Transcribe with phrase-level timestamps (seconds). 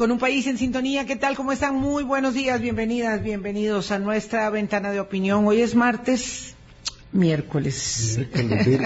[0.00, 1.04] con un país en sintonía.
[1.04, 1.36] ¿Qué tal?
[1.36, 1.74] ¿Cómo están?
[1.74, 5.46] Muy buenos días, bienvenidas, bienvenidos a nuestra ventana de opinión.
[5.46, 6.54] Hoy es martes,
[7.12, 8.18] miércoles.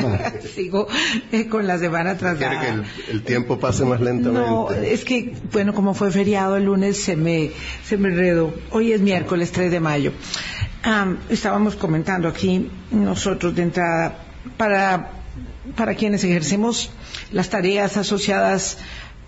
[0.57, 0.89] Sigo
[1.31, 2.37] eh, con la semana atrás.
[2.37, 4.51] ¿Quiere que el, el, tiempo pase más lentamente?
[4.51, 7.53] No, es que, bueno, como fue feriado el lunes, se me,
[7.85, 8.53] se me enredó.
[8.73, 10.13] Hoy es miércoles 3 de mayo.
[10.85, 14.19] Um, estábamos comentando aquí nosotros de entrada
[14.57, 15.13] para,
[15.77, 16.91] para quienes ejercemos
[17.31, 18.79] las tareas asociadas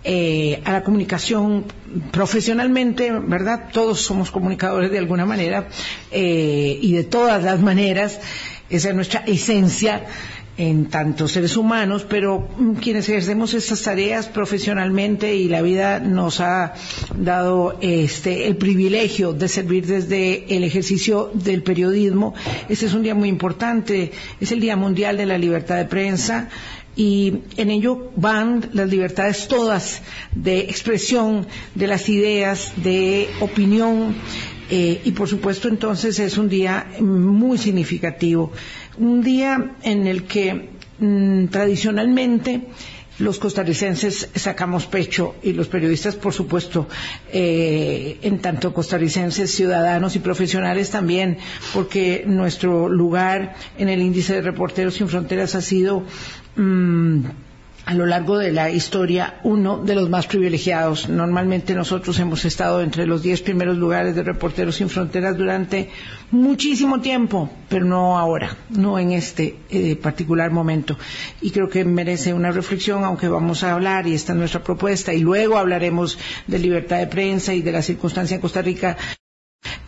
[0.03, 1.65] eh, a la comunicación
[2.11, 3.69] profesionalmente, ¿verdad?
[3.71, 5.67] Todos somos comunicadores de alguna manera
[6.11, 8.19] eh, y de todas las maneras.
[8.69, 10.05] Esa es nuestra esencia
[10.57, 12.49] en tanto seres humanos, pero
[12.81, 16.73] quienes ejercemos estas tareas profesionalmente y la vida nos ha
[17.15, 22.33] dado este el privilegio de servir desde el ejercicio del periodismo.
[22.69, 26.49] Este es un día muy importante, es el Día Mundial de la Libertad de Prensa
[26.95, 30.01] y en ello van las libertades todas
[30.33, 34.15] de expresión de las ideas, de opinión
[34.69, 38.51] eh, y por supuesto entonces es un día muy significativo,
[38.97, 42.67] un día en el que mmm, tradicionalmente
[43.19, 46.87] los costarricenses sacamos pecho y los periodistas, por supuesto,
[47.31, 51.37] eh, en tanto costarricenses, ciudadanos y profesionales también,
[51.73, 56.03] porque nuestro lugar en el índice de reporteros sin fronteras ha sido
[56.55, 57.21] mmm,
[57.87, 61.07] a lo largo de la historia uno de los más privilegiados.
[61.07, 65.89] Normalmente nosotros hemos estado entre los diez primeros lugares de Reporteros Sin Fronteras durante
[66.31, 70.97] muchísimo tiempo, pero no ahora, no en este eh, particular momento.
[71.39, 75.13] Y creo que merece una reflexión, aunque vamos a hablar, y esta es nuestra propuesta,
[75.13, 78.97] y luego hablaremos de libertad de prensa y de la circunstancia en Costa Rica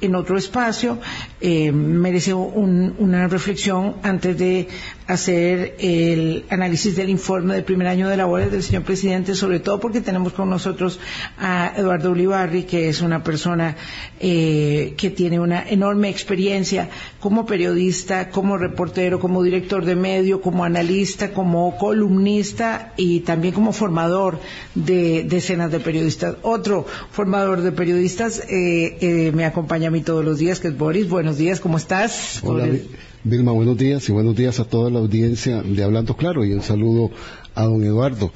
[0.02, 1.00] en otro espacio,
[1.42, 4.68] eh, merece un, una reflexión antes de
[5.10, 9.80] hacer el análisis del informe del primer año de labores del señor presidente, sobre todo
[9.80, 11.00] porque tenemos con nosotros
[11.40, 13.76] a Eduardo Ulibarri, que es una persona
[14.20, 16.90] eh, que tiene una enorme experiencia
[17.20, 23.74] como periodista, como reportero, como director de medio, como analista, como columnista y también como
[23.74, 24.40] formador
[24.76, 26.36] de decenas de periodistas.
[26.44, 30.78] Otro formador de periodistas eh, eh, me acompaña a mí todos los días, que es
[30.78, 31.10] Boris.
[31.10, 32.42] Buenos días, ¿cómo estás?
[32.44, 32.68] Hola,
[33.26, 36.62] Vilma, buenos días y buenos días a toda la audiencia de Hablando Claro y un
[36.62, 37.12] saludo
[37.54, 38.32] a don Eduardo.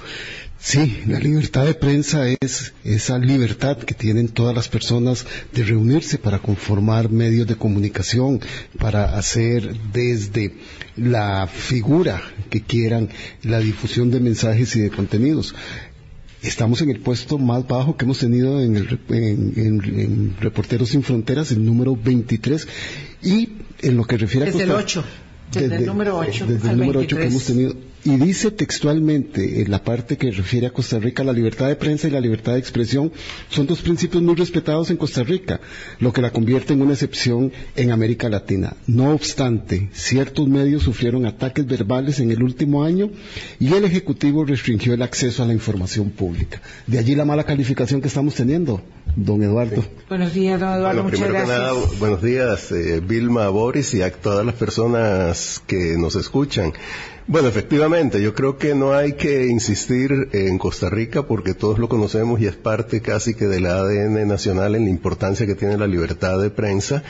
[0.60, 6.18] Sí, la libertad de prensa es esa libertad que tienen todas las personas de reunirse
[6.18, 8.42] para conformar medios de comunicación,
[8.78, 10.54] para hacer desde
[10.98, 13.08] la figura que quieran
[13.42, 15.56] la difusión de mensajes y de contenidos
[16.42, 21.64] estamos en el puesto más bajo que hemos tenido en, el, Reporteros Sin Fronteras, el
[21.66, 22.68] número 23,
[23.24, 23.50] y
[23.84, 25.06] en lo que refiere desde a Costa, el 8,
[25.52, 27.76] desde, desde, el número 8 desde el número 8 que hemos tenido
[28.06, 32.08] y dice textualmente en la parte que refiere a Costa Rica la libertad de prensa
[32.08, 33.12] y la libertad de expresión
[33.50, 35.62] son dos principios muy respetados en Costa Rica,
[36.00, 38.76] lo que la convierte en una excepción en América Latina.
[38.88, 43.10] No obstante, ciertos medios sufrieron ataques verbales en el último año
[43.60, 46.62] y el Ejecutivo restringió el acceso a la información pública.
[46.88, 48.82] De allí la mala calificación que estamos teniendo,
[49.16, 49.82] don Eduardo.
[49.82, 49.88] Sí.
[50.10, 50.86] Buenos días, don Eduardo.
[50.86, 51.58] Bueno, muchas primero gracias.
[51.58, 56.74] que nada, buenos días, eh, Vilma, Boris y a todas las personas que nos escuchan.
[57.26, 61.88] Bueno, efectivamente, yo creo que no hay que insistir en Costa Rica porque todos lo
[61.88, 65.88] conocemos y es parte casi que del ADN nacional en la importancia que tiene la
[65.88, 67.02] libertad de prensa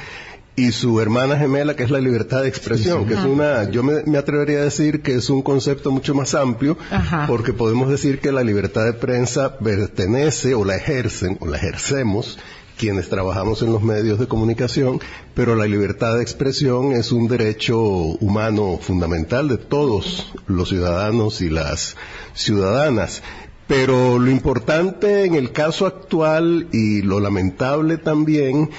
[0.55, 3.09] y su hermana gemela que es la libertad de expresión, sí, sí.
[3.09, 6.35] que es una, yo me, me, atrevería a decir que es un concepto mucho más
[6.35, 7.25] amplio, Ajá.
[7.27, 12.37] porque podemos decir que la libertad de prensa pertenece o la ejercen o la ejercemos
[12.77, 14.99] quienes trabajamos en los medios de comunicación,
[15.33, 21.49] pero la libertad de expresión es un derecho humano fundamental de todos los ciudadanos y
[21.49, 21.95] las
[22.33, 23.23] ciudadanas.
[23.67, 28.69] Pero lo importante en el caso actual y lo lamentable también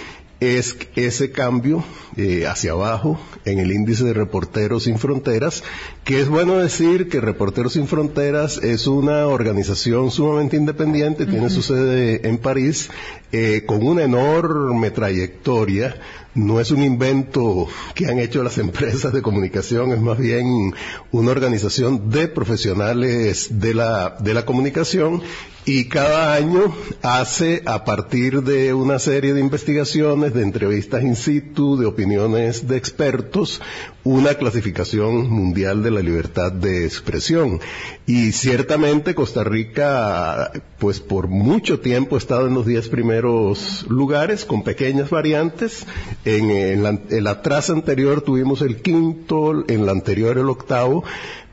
[0.40, 1.84] es ese cambio
[2.16, 5.64] eh, hacia abajo en el índice de Reporteros Sin Fronteras,
[6.04, 11.30] que es bueno decir que Reporteros Sin Fronteras es una organización sumamente independiente, uh -huh.
[11.30, 12.88] tiene su sede en París,
[13.32, 15.96] eh, con una enorme trayectoria,
[16.36, 20.72] no es un invento que han hecho las empresas de comunicación, es más bien
[21.10, 25.22] una organización de profesionales de la, de la comunicación
[25.66, 31.78] y cada año hace a partir de una serie de investigaciones, de entrevistas in situ,
[31.78, 33.60] de opiniones de expertos,
[34.04, 37.60] una clasificación mundial de la libertad de expresión.
[38.06, 44.44] Y ciertamente Costa Rica, pues por mucho tiempo ha estado en los diez primeros lugares,
[44.44, 45.86] con pequeñas variantes.
[46.24, 51.04] En, en, la, en la traza anterior tuvimos el quinto, en la anterior el octavo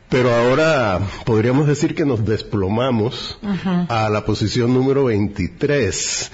[0.09, 3.39] pero ahora podríamos decir que nos desplomamos
[3.87, 6.31] a la posición número 23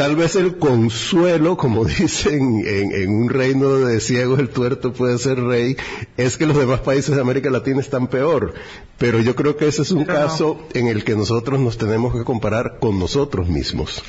[0.00, 5.38] Tal vez el consuelo, como dicen en, un reino de ciegos el tuerto puede ser
[5.42, 5.76] rey,
[6.16, 8.54] es que los demás países de América Latina están peor.
[8.96, 12.24] Pero yo creo que ese es un caso en el que nosotros nos tenemos que
[12.24, 14.02] comparar con nosotros mismos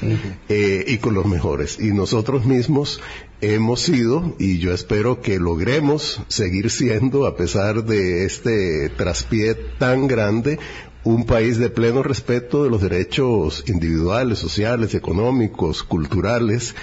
[0.47, 1.77] eh, y con los mejores.
[1.77, 3.01] Y nosotros mismos
[3.41, 10.07] hemos sido, y yo espero que logremos seguir siendo, a pesar de este traspié tan
[10.07, 10.57] grande,
[11.03, 16.75] un país de pleno respeto de los derechos individuales, sociales, económicos, culturales,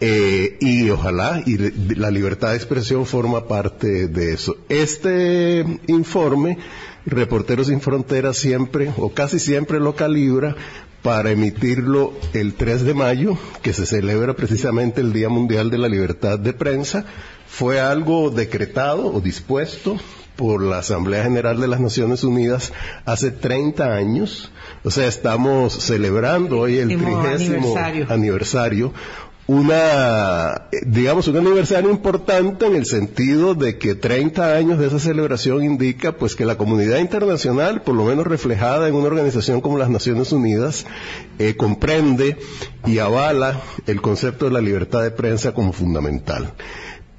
[0.00, 1.58] eh, y ojalá, y
[1.94, 4.56] la libertad de expresión forma parte de eso.
[4.68, 6.58] Este informe,
[7.04, 10.56] Reporteros sin Fronteras siempre, o casi siempre lo calibra
[11.02, 15.88] para emitirlo el 3 de mayo, que se celebra precisamente el Día Mundial de la
[15.88, 17.04] Libertad de Prensa.
[17.46, 19.98] Fue algo decretado o dispuesto
[20.36, 22.72] por la Asamblea General de las Naciones Unidas
[23.04, 24.52] hace 30 años.
[24.84, 27.74] O sea, estamos celebrando hoy el trigésimo
[28.08, 28.92] aniversario.
[29.48, 35.62] una, digamos, un aniversario importante en el sentido de que 30 años de esa celebración
[35.62, 39.88] indica pues que la comunidad internacional, por lo menos reflejada en una organización como las
[39.88, 40.84] Naciones Unidas,
[41.38, 42.38] eh, comprende
[42.86, 46.52] y avala el concepto de la libertad de prensa como fundamental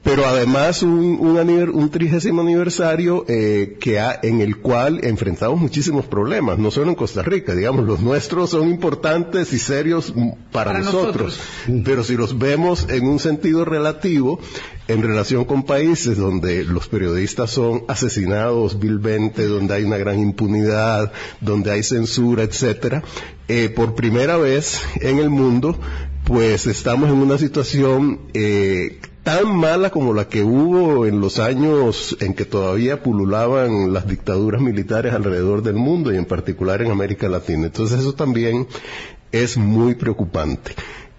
[0.08, 6.72] pero además un, un, trigésimo aniversario eh, que en el cual enfrentamos muchísimos problemas, no
[6.72, 10.14] solo en Costa Rica, digamos, los nuestros son importantes y serios
[10.54, 11.38] para, nosotros,
[11.84, 14.40] pero si los vemos en un sentido relativo,
[14.88, 21.12] en relación con países donde los periodistas son asesinados vilmente, donde hay una gran impunidad,
[21.42, 23.04] donde hay censura, etcétera,
[23.50, 25.78] eh, por primera vez en el mundo,
[26.24, 32.16] pues estamos en una situación eh, tan mala como la que hubo en los años
[32.22, 37.28] en que todavía pululaban las dictaduras militares alrededor del mundo y en particular en América
[37.28, 37.66] Latina.
[37.66, 38.70] Entonces eso también
[39.34, 40.76] es muy preocupante.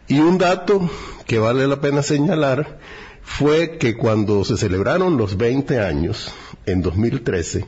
[0.06, 0.88] Y un dato
[1.26, 2.78] que vale la pena señalar
[3.20, 6.32] fue que cuando se celebraron los 20 años,
[6.64, 7.66] en 2013,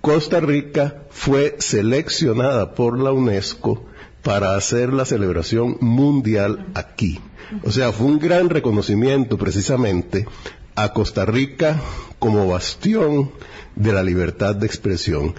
[0.00, 3.84] Costa Rica fue seleccionada por la UNESCO
[4.24, 7.20] para hacer la celebración mundial aquí.
[7.62, 10.26] O sea, fue un gran reconocimiento precisamente
[10.74, 11.80] a Costa Rica
[12.18, 13.30] como bastión
[13.74, 15.34] de la libertad de expresión.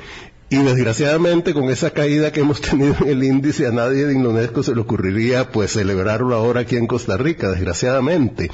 [0.49, 4.63] Y desgraciadamente con esa caída que hemos tenido en el índice a nadie de UNESCO
[4.63, 8.49] se le ocurriría pues celebrarlo ahora aquí en Costa Rica, desgraciadamente.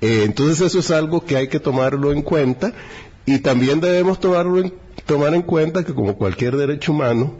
[0.00, 2.74] Eh, entonces eso es algo que hay que tomarlo en cuenta
[3.24, 4.70] y también debemos tomarlo
[5.06, 7.38] tomar en cuenta que como cualquier derecho humano,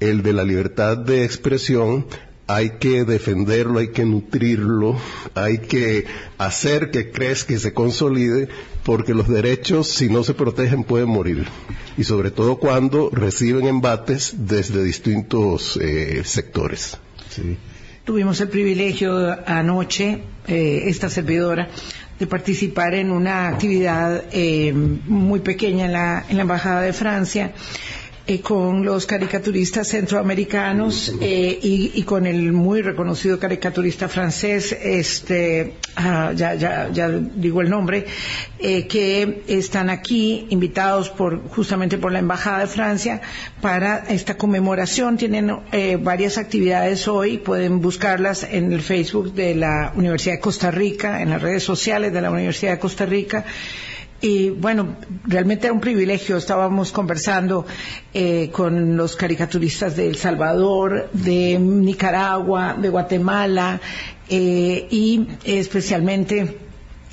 [0.00, 2.06] el de la libertad de expresión
[2.46, 4.96] hay que defenderlo, hay que nutrirlo,
[5.34, 6.06] hay que
[6.38, 8.48] hacer que crezca y se consolide,
[8.84, 11.46] porque los derechos, si no se protegen, pueden morir.
[11.96, 16.98] Y sobre todo cuando reciben embates desde distintos eh, sectores.
[18.04, 21.68] Tuvimos el privilegio anoche, eh, esta servidora,
[22.18, 27.52] de participar en una actividad eh, muy pequeña en la, en la Embajada de Francia
[28.28, 36.32] eh, con los caricaturistas centroamericanos eh, y, con el muy reconocido caricaturista francés, este, ah,
[36.34, 38.04] ya, ya, ya, digo el nombre,
[38.58, 43.20] eh, que están aquí invitados por, justamente por la Embajada de Francia
[43.60, 45.16] para esta conmemoración.
[45.16, 45.60] Tienen
[46.00, 51.30] varias actividades hoy, pueden buscarlas en el Facebook de la Universidad de Costa Rica, en
[51.30, 53.44] las redes sociales de la Universidad de Costa Rica.
[54.20, 56.36] Y bueno, realmente era un privilegio.
[56.36, 57.66] Estábamos conversando
[58.14, 63.80] eh, con los caricaturistas de El Salvador, de Nicaragua, de Guatemala
[64.28, 66.65] eh, y especialmente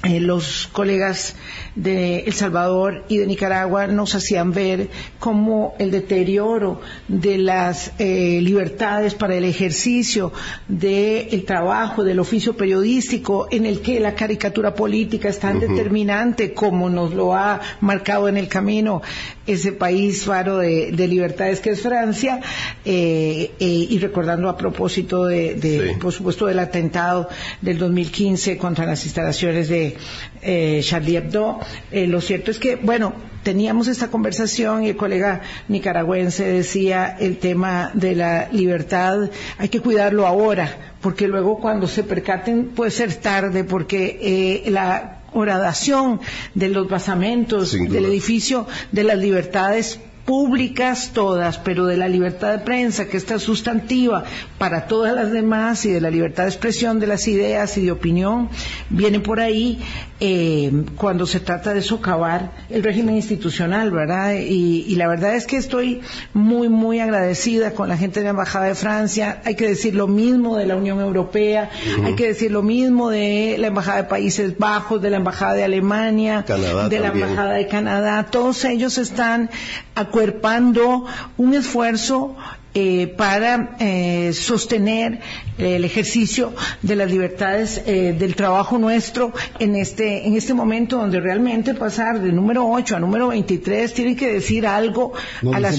[0.05, 1.33] eh, los colegas
[1.75, 8.41] de El Salvador y de Nicaragua nos hacían ver cómo el deterioro de las eh,
[8.41, 10.33] libertades para el ejercicio
[10.67, 16.89] del trabajo, del oficio periodístico, en el que la caricatura política es tan determinante como
[16.89, 19.01] nos lo ha marcado en el camino
[19.47, 22.41] ese país faro de, libertades que es Francia,
[22.83, 27.29] eh, y recordando a propósito de, por supuesto, del atentado
[27.61, 29.92] del 2015 contra las instalaciones de
[30.41, 31.59] eh, Charlie Hebdo.
[31.91, 37.37] Eh, lo cierto es que, bueno, teníamos esta conversación y el colega nicaragüense decía el
[37.37, 43.13] tema de la libertad, hay que cuidarlo ahora, porque luego cuando se percaten puede ser
[43.15, 44.19] tarde, porque
[44.65, 46.21] eh, la horadación
[46.53, 52.59] de los basamentos del edificio de las libertades públicas todas, pero de la libertad de
[52.59, 54.23] prensa, que está sustantiva
[54.57, 57.91] para todas las demás, y de la libertad de expresión de las ideas y de
[57.91, 58.49] opinión,
[58.89, 59.81] viene por ahí
[60.25, 64.35] eh, cuando se trata de socavar el régimen institucional, ¿verdad?
[64.35, 66.01] Y, la verdad es que estoy
[66.33, 69.41] muy, muy agradecida con la gente de la Embajada de Francia.
[69.43, 71.69] Hay que decir lo mismo de la Unión Europea,
[72.05, 75.63] hay que decir lo mismo de la Embajada de Países Bajos, de la Embajada de
[75.65, 78.27] Alemania, de la Embajada de Canadá.
[78.29, 79.49] Todos ellos están
[79.95, 81.05] acuerpando
[81.37, 82.35] un esfuerzo
[82.75, 85.19] eh, para eh, sostener
[85.59, 91.19] el ejercicio de las libertades eh, del trabajo nuestro en este en este momento donde
[91.19, 95.13] realmente pasar de número 8 a número 23 tiene que decir algo
[95.53, 95.71] a la,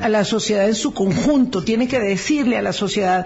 [0.00, 1.62] a, la sociedad en su conjunto.
[1.62, 3.24] Tiene que decirle a la sociedad.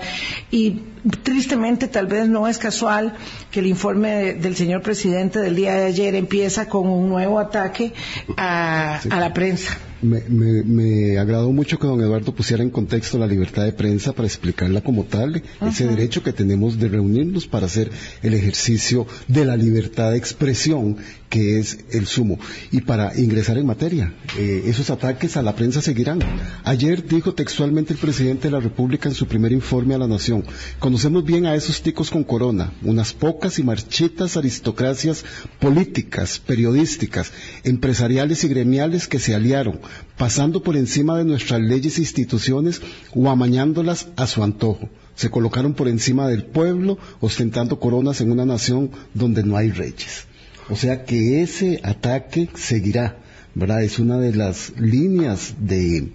[0.50, 0.82] Y
[1.22, 3.14] tristemente tal vez no es casual
[3.50, 7.94] que el informe del señor presidente del día de ayer empieza con un nuevo ataque
[8.36, 13.64] a la prensa me, me, agradó mucho que don Eduardo pusiera en contexto la libertad
[13.64, 17.90] de prensa para explicarla como tal, ese derecho que tenemos de reunirnos para hacer
[18.22, 20.96] el ejercicio de la libertad de expresión
[21.28, 22.38] que es el sumo.
[22.70, 26.20] Y para ingresar en materia, eh, esos ataques a la prensa seguirán.
[26.64, 30.44] Ayer dijo textualmente el presidente de la República en su primer informe a la Nación,
[30.78, 35.24] conocemos bien a esos ticos con corona, unas pocas y marchitas aristocracias
[35.60, 37.32] políticas, periodísticas,
[37.64, 39.80] empresariales y gremiales que se aliaron,
[40.16, 42.80] pasando por encima de nuestras leyes e instituciones
[43.14, 44.88] o amañándolas a su antojo.
[45.14, 50.26] Se colocaron por encima del pueblo, ostentando coronas en una nación donde no hay reyes.
[50.68, 53.18] O sea que ese ataque seguirá,
[53.54, 53.82] ¿verdad?
[53.82, 56.12] Es una de las líneas de,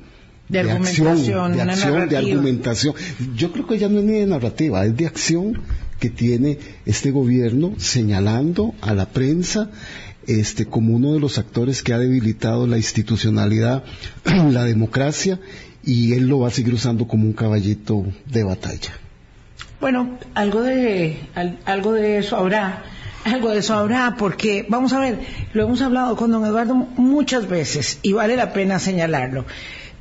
[0.50, 2.94] de, acción, de acción, de argumentación.
[3.36, 5.60] Yo creo que ya no es ni de narrativa, es de acción
[6.00, 9.70] que tiene este gobierno señalando a la prensa
[10.28, 13.84] este como uno de los actores que ha debilitado la institucionalidad,
[14.52, 15.40] la democracia
[15.84, 18.92] y él lo va a seguir usando como un caballito de batalla.
[19.80, 21.18] Bueno, algo de
[21.66, 22.84] algo de eso habrá
[23.26, 25.20] algo de eso habrá, porque, vamos a ver,
[25.54, 29.46] lo hemos hablado con don Eduardo muchas veces y vale la pena señalarlo.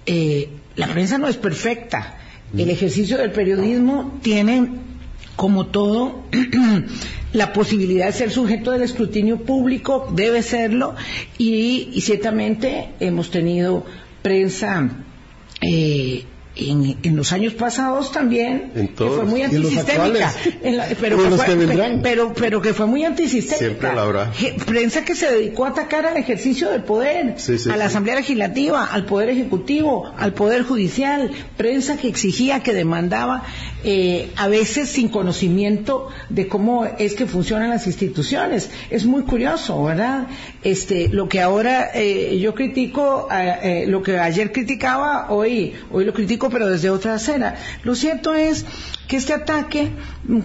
[0.07, 2.17] Eh, la prensa no es perfecta.
[2.57, 2.71] El mm.
[2.71, 4.71] ejercicio del periodismo tiene,
[5.41, 6.25] como todo,
[7.33, 10.95] la posibilidad de ser sujeto del escrutinio público, debe serlo,
[11.39, 13.87] y, ciertamente hemos tenido
[14.21, 14.91] prensa
[15.63, 16.27] eh,
[16.69, 20.33] en, los años pasados también que fue muy antisistémica.
[21.01, 24.33] pero, que fue, pero, que fue muy antisistémica.
[24.67, 27.37] Prensa que se dedicó a atacar al ejercicio del poder
[27.71, 31.31] a la asamblea legislativa al poder ejecutivo al poder judicial.
[31.57, 33.45] Prensa que exigía que demandaba
[33.85, 38.71] eh, a veces sin conocimiento de cómo es que funcionan las instituciones.
[38.91, 40.27] Es muy curioso verdad
[40.63, 46.13] este lo que ahora eh, yo critico eh, lo que ayer criticaba hoy hoy lo
[46.13, 47.57] critico pero desde otra acera.
[47.83, 48.67] Lo cierto es
[49.09, 49.91] que este ataque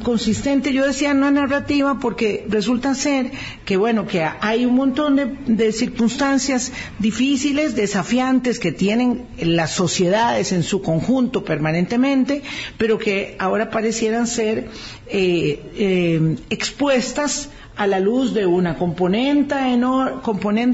[0.01, 3.31] consistente, yo decía no es narrativa, porque resulta ser
[3.63, 10.63] que, bueno, que hay un montón de, circunstancias difíciles, desafiantes que tienen las sociedades en
[10.63, 12.41] su conjunto permanentemente,
[12.77, 14.69] pero que ahora parecieran ser
[15.07, 19.55] eh, eh, expuestas a la luz de una componente,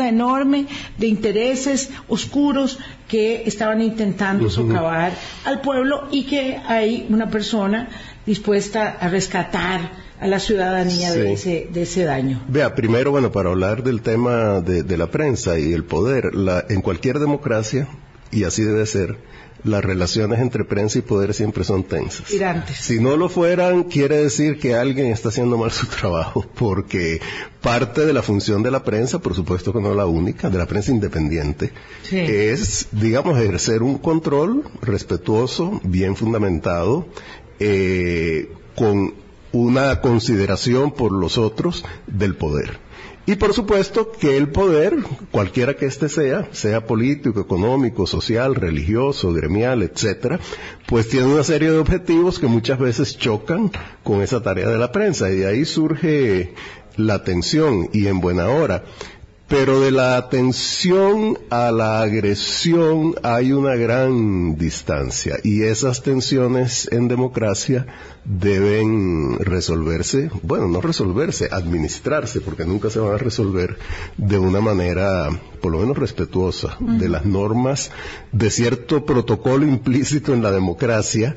[0.07, 0.67] enorme
[0.97, 5.13] de intereses oscuros que estaban intentando socavar
[5.45, 7.89] al pueblo y que hay una persona
[8.25, 12.41] dispuesta a rescatar a la ciudadanía de, ese, de ese daño.
[12.47, 16.31] Vea, primero, bueno, para hablar del tema de, la prensa y el poder,
[16.69, 17.87] en cualquier democracia,
[18.31, 19.17] y así debe ser,
[19.63, 22.31] las relaciones entre prensa y poder siempre son tensas.
[22.79, 27.21] Si no lo fueran, quiere decir que alguien está haciendo mal su trabajo, porque
[27.61, 30.65] parte de la función de la prensa, por supuesto que no la única, de la
[30.65, 31.71] prensa independiente,
[32.11, 37.07] es, digamos, ejercer un control respetuoso, bien fundamentado,
[37.59, 39.13] eh, con
[39.51, 42.79] una consideración por los otros del poder.
[43.25, 44.97] Y por supuesto que el poder,
[45.29, 50.39] cualquiera que éste sea, sea político, económico, social, religioso, gremial, etcétera,
[50.87, 53.71] pues tiene una serie de objetivos que muchas veces chocan
[54.03, 56.55] con esa tarea de la prensa y de ahí surge
[56.97, 58.83] la tensión y en buena hora.
[59.51, 67.09] Pero de la atención a la agresión hay una gran distancia y esas tensiones en
[67.09, 67.85] democracia
[68.23, 73.77] deben resolverse, bueno, no resolverse, administrarse, porque nunca se van a resolver
[74.15, 75.29] de una manera,
[75.61, 77.91] por lo menos respetuosa, de las normas
[78.31, 81.35] de cierto protocolo implícito en la democracia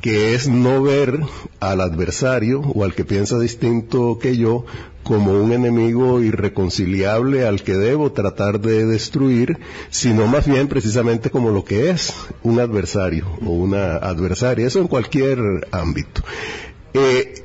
[0.00, 1.20] que es no ver
[1.60, 4.64] al adversario o al que piensa distinto que yo
[5.02, 11.50] como un enemigo irreconciliable al que debo tratar de destruir, sino más bien precisamente como
[11.50, 12.12] lo que es
[12.42, 15.38] un adversario o una adversaria, eso en cualquier
[15.70, 16.22] ámbito.
[16.92, 17.42] Eh,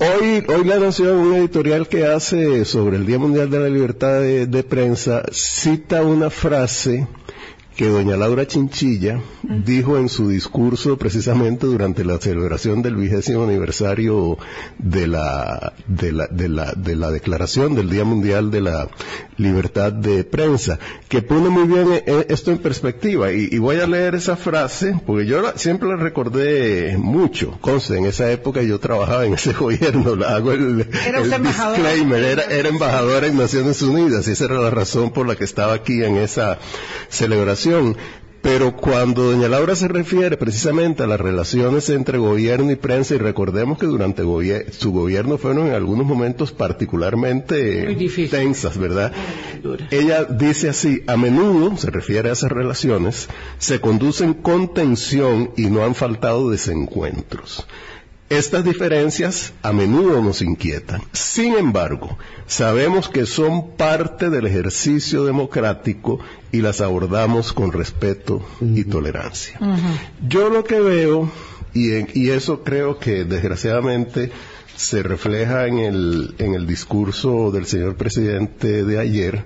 [0.00, 4.20] Hoy, hoy La Nación, un editorial que hace sobre el Día Mundial de la Libertad
[4.20, 7.08] de Prensa, cita una frase
[7.78, 14.36] que doña Laura Chinchilla dijo en su discurso precisamente durante la celebración del vigésimo aniversario
[14.78, 18.88] de la, de la, de la, de la declaración del Día Mundial de la
[19.36, 23.30] Libertad de Prensa, que pone muy bien eh, eh, esto en perspectiva.
[23.30, 27.58] Y, voy a leer esa frase, porque yo siempre la recordé mucho.
[27.60, 32.42] Conste, en esa época yo trabajaba en ese gobierno, la hago el, ¿Era disclaimer, era,
[32.42, 36.02] era embajadora en Naciones Unidas, y esa era la razón por la que estaba aquí
[36.02, 36.58] en esa
[37.08, 37.67] celebración
[38.40, 43.18] pero cuando doña Laura se refiere precisamente a las relaciones entre gobierno y prensa, y
[43.18, 44.22] recordemos que durante
[44.70, 47.96] su gobierno fueron en algunos momentos particularmente
[48.30, 49.12] tensas, ¿verdad?
[49.90, 55.66] Ella dice así, a menudo, se refiere a esas relaciones, se conducen con tensión y
[55.66, 57.66] no han faltado desencuentros.
[58.30, 61.00] Estas diferencias a menudo nos inquietan.
[61.12, 66.20] Sin embargo, sabemos que son parte del ejercicio democrático
[66.52, 69.58] y las abordamos con respeto y tolerancia.
[70.28, 71.30] Yo lo que veo,
[71.72, 74.30] y, eso creo que desgraciadamente
[74.76, 79.44] se refleja en el, en el discurso del señor presidente de ayer,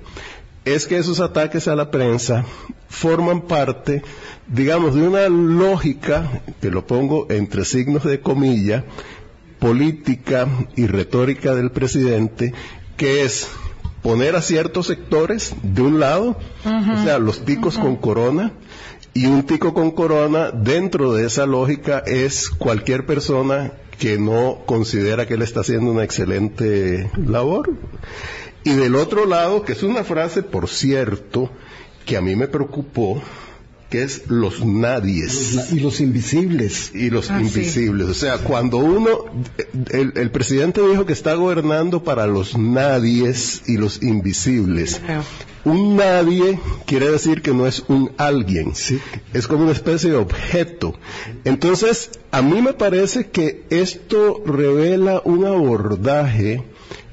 [0.65, 2.45] es que esos ataques a la prensa
[2.89, 4.03] forman parte
[4.53, 8.85] digamos, de una lógica, que lo pongo entre signos de comilla,
[9.59, 12.53] política y retórica del presidente,
[12.97, 13.49] que es
[14.03, 18.53] poner a ciertos sectores de un lado, o sea, los ticos con corona,
[19.15, 25.27] y un tico con corona dentro de esa lógica es cualquier persona que no considera
[25.27, 27.75] que él está haciendo una excelente labor.
[28.65, 31.51] Y del otro lado, que es una frase, por cierto,
[32.05, 33.23] que a mí me preocupó,
[33.93, 35.71] que es los nadies.
[35.73, 36.93] y los invisibles.
[36.95, 38.09] Y los ah, invisibles.
[38.09, 39.27] O sea, cuando uno,
[39.91, 45.01] el, presidente dijo que está gobernando para los nadies y los invisibles.
[45.65, 48.73] Un nadie quiere decir que no es un alguien,
[49.33, 50.95] es como una especie de objeto.
[51.45, 56.65] Entonces, a mí me parece que esto revela un abordaje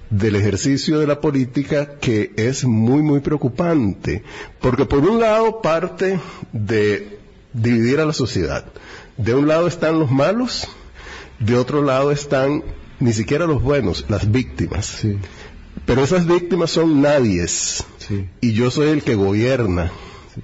[0.09, 4.23] del ejercicio de la política que es muy, muy preocupante,
[4.59, 6.19] porque por un lado parte
[6.51, 7.19] de
[7.53, 8.65] dividir a la sociedad.
[9.17, 10.67] De un lado están los malos,
[11.39, 12.63] de otro lado están
[12.99, 15.01] ni siquiera los buenos, las víctimas.
[15.85, 17.83] Pero esas víctimas son nadies,
[18.41, 19.91] y yo soy el que gobierna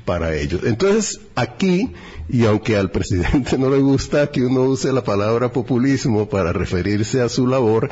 [0.03, 0.61] para ellos.
[0.63, 1.93] Entonces, aquí,
[2.27, 7.21] y aunque al presidente no le gusta que uno use la palabra populismo para referirse
[7.21, 7.89] a su labor,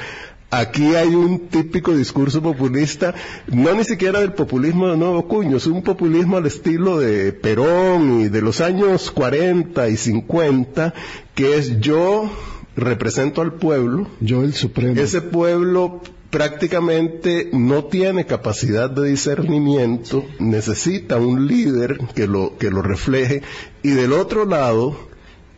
[0.55, 3.15] Aquí hay un típico discurso populista,
[3.47, 8.21] no ni siquiera del populismo de nuevo cuño, es un populismo al estilo de Perón
[8.21, 10.93] y de los años 40 y 50,
[11.33, 12.31] que es yo
[12.75, 14.07] represento al pueblo.
[14.19, 15.01] Yo el supremo.
[15.01, 22.83] Ese pueblo prácticamente no tiene capacidad de discernimiento, necesita un líder que lo, que lo
[22.83, 23.41] refleje,
[23.81, 24.95] y del otro lado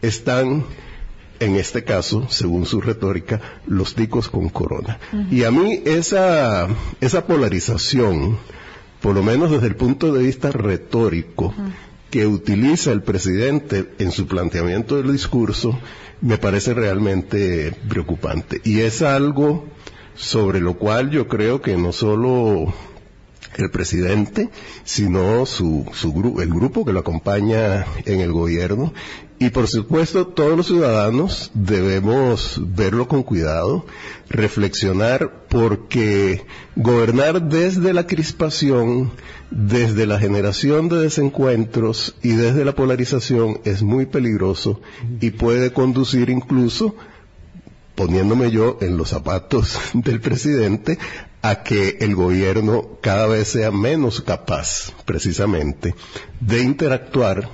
[0.01, 0.63] están
[1.39, 4.99] en este caso, según su retórica, los ticos con corona.
[5.31, 6.67] Y a mí esa,
[7.01, 8.37] esa polarización,
[9.01, 11.53] por lo menos desde el punto de vista retórico,
[12.09, 15.77] que utiliza el presidente en su planteamiento del discurso,
[16.21, 18.61] me parece realmente preocupante.
[18.63, 19.65] Y es algo
[20.15, 22.73] sobre lo cual yo creo que no solo
[23.57, 24.49] el presidente,
[24.83, 28.93] sino su, su el grupo que lo acompaña en el gobierno
[29.37, 33.85] y por supuesto, todos los ciudadanos debemos verlo con cuidado,
[34.29, 36.45] reflexionar, porque
[36.77, 39.11] gobernar desde la crispación,
[39.51, 44.79] desde la generación de desencuentros y desde la polarización es muy peligroso
[45.19, 46.95] y puede conducir incluso,
[47.95, 50.97] poniéndome yo en los zapatos del presidente,
[51.41, 55.93] a que el gobierno cada vez sea menos capaz, precisamente,
[56.39, 57.49] de interactuar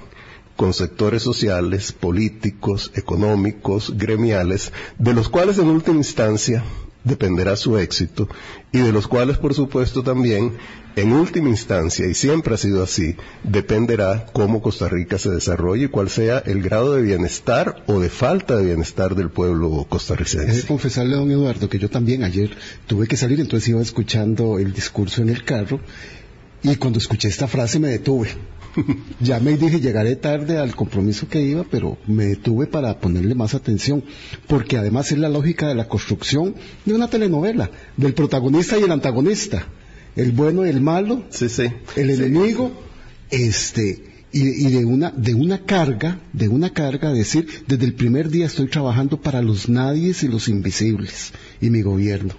[0.62, 6.64] con sectores sociales, políticos, económicos, gremiales, de los cuales en última instancia
[7.04, 8.30] dependerá su éxito
[8.72, 10.54] y de los cuales, por supuesto, también,
[10.96, 15.88] en última instancia, y siempre ha sido así, dependerá cómo Costa Rica se desarrolle y
[15.88, 20.52] cuál sea el grado de bienestar o de falta de bienestar del pueblo costarricense.
[20.52, 23.82] He de confesarle a don Eduardo que yo también ayer tuve que salir, entonces iba
[23.82, 25.80] escuchando el discurso en el carro
[26.62, 28.30] y cuando escuché esta frase me detuve
[29.20, 33.54] Llamé y dije, llegaré tarde al compromiso que iba, pero me detuve para ponerle más
[33.54, 34.04] atención,
[34.48, 36.56] porque además es la lógica de la construcción
[36.86, 39.68] de una telenovela, del protagonista y el antagonista,
[40.16, 41.66] el bueno y el malo, Sí, sí.
[41.96, 42.72] el enemigo,
[43.30, 48.30] este, y, y de una, de una carga, de una carga, decir, desde el primer
[48.30, 52.34] día estoy trabajando para los nadies y los invisibles, y mi gobierno,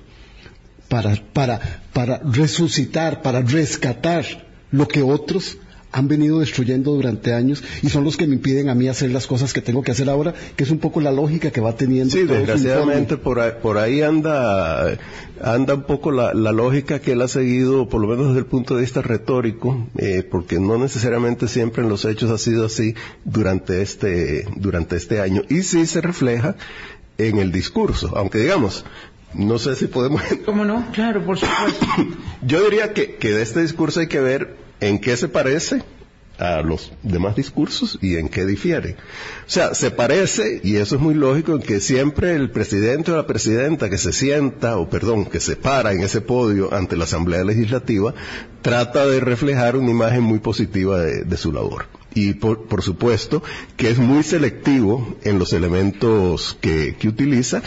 [0.88, 4.24] para, para, para resucitar, para rescatar
[4.70, 5.58] lo que otros
[5.92, 9.26] han venido destruyendo durante años y son los que me impiden a mí hacer las
[9.26, 12.10] cosas que tengo que hacer ahora, que es un poco la lógica que va teniendo.
[12.10, 14.98] Sí, desgraciadamente por ahí, por ahí anda,
[15.42, 18.46] anda un poco la, la lógica que él ha seguido, por lo menos desde el
[18.46, 22.94] punto de vista retórico, eh, porque no necesariamente siempre en los hechos ha sido así
[23.24, 25.42] durante este, durante este año.
[25.50, 26.56] Y sí se refleja
[27.18, 28.84] en el discurso, aunque digamos,
[29.34, 30.86] no sé si podemos ¿Cómo no?
[30.92, 31.86] Claro, por supuesto.
[32.42, 35.82] Yo diría que, que de este discurso hay que ver en qué se parece
[36.38, 38.96] a los demás discursos y en qué difiere.
[39.46, 43.16] O sea, se parece, y eso es muy lógico, en que siempre el presidente o
[43.16, 47.04] la presidenta que se sienta, o perdón, que se para en ese podio ante la
[47.04, 48.14] Asamblea Legislativa,
[48.60, 51.86] trata de reflejar una imagen muy positiva de, su labor.
[52.14, 53.42] Y por, por, supuesto
[53.76, 57.62] que es muy selectivo en los elementos que, que utiliza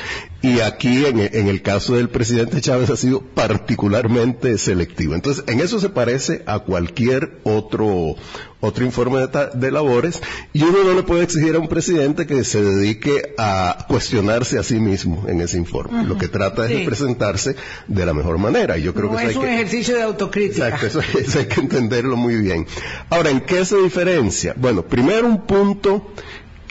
[0.45, 5.15] y aquí en, en, el caso del presidente Chávez ha sido particularmente selectivo.
[5.15, 8.15] Entonces, en eso se parece a cualquier otro,
[8.59, 10.21] otro informe de, de, labores
[10.53, 14.63] y uno no le puede exigir a un presidente que se dedique a cuestionarse a
[14.63, 16.01] sí mismo en ese informe.
[16.01, 16.07] Uh -huh.
[16.09, 16.77] Lo que trata es sí.
[16.77, 17.55] de presentarse
[17.87, 18.77] de la mejor manera.
[18.77, 20.67] Y yo creo no que eso es hay un que, ejercicio de autocrítica.
[20.67, 22.67] Exacto, eso, eso hay que entenderlo muy bien.
[23.09, 24.53] Ahora, ¿en qué se diferencia?
[24.55, 26.11] Bueno, primero un punto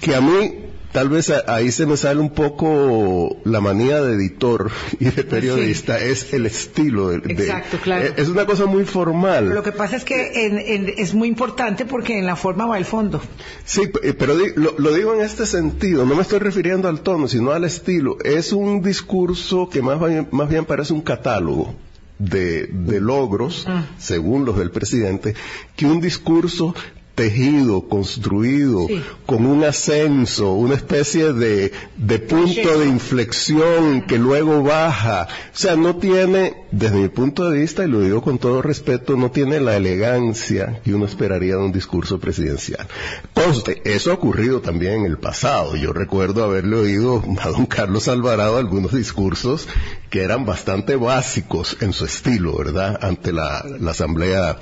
[0.01, 4.71] que a mí tal vez ahí se me sale un poco la manía de editor
[5.01, 6.05] y de periodista, sí.
[6.07, 7.09] es el estilo.
[7.09, 8.15] De, Exacto, de, claro.
[8.17, 9.49] Es una cosa muy formal.
[9.49, 12.79] Lo que pasa es que en, en, es muy importante porque en la forma va
[12.79, 13.21] el fondo.
[13.65, 17.51] Sí, pero lo, lo, digo en este sentido, no me estoy refiriendo al tono, sino
[17.51, 18.17] al estilo.
[18.23, 21.75] Es un discurso que más bien, más bien parece un catálogo.
[22.17, 23.99] De, de logros, mm.
[23.99, 25.35] según los del presidente,
[25.75, 26.73] que un discurso
[27.15, 29.03] tejido, construido, sí.
[29.27, 35.29] con un ascenso, una especie de, de punto de inflexión que luego baja.
[35.53, 39.17] O sea, no tiene, desde mi punto de vista, y lo digo con todo respeto,
[39.17, 42.87] no tiene la elegancia que uno esperaría de un discurso presidencial.
[43.33, 45.77] Conste, eso ha ocurrido también en el pasado.
[45.77, 49.69] Yo recuerdo haberle oído a don Carlos Alvarado algunos discursos
[50.11, 54.59] que eran bastante básicos en su estilo, ¿verdad?, ante la, la Asamblea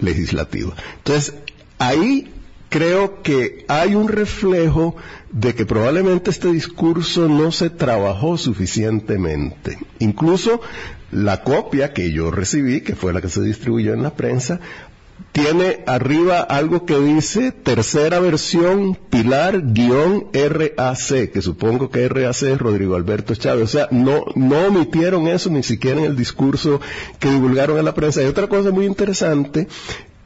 [0.00, 0.74] Legislativa.
[0.98, 1.34] Entonces,
[1.78, 2.30] ahí
[2.68, 4.96] creo que hay un reflejo
[5.30, 9.78] de que probablemente este discurso no se trabajó suficientemente.
[10.00, 10.60] Incluso
[11.12, 14.58] la copia que yo recibí, que fue la que se distribuyó en la prensa,
[15.30, 22.58] tiene arriba algo que dice tercera versión pilar guion RAC, que supongo que RAC es
[22.58, 23.64] Rodrigo Alberto Chávez.
[23.64, 26.80] O sea, no, no omitieron eso ni siquiera en el discurso
[27.20, 28.22] que divulgaron en la prensa.
[28.22, 29.68] Y otra cosa muy interesante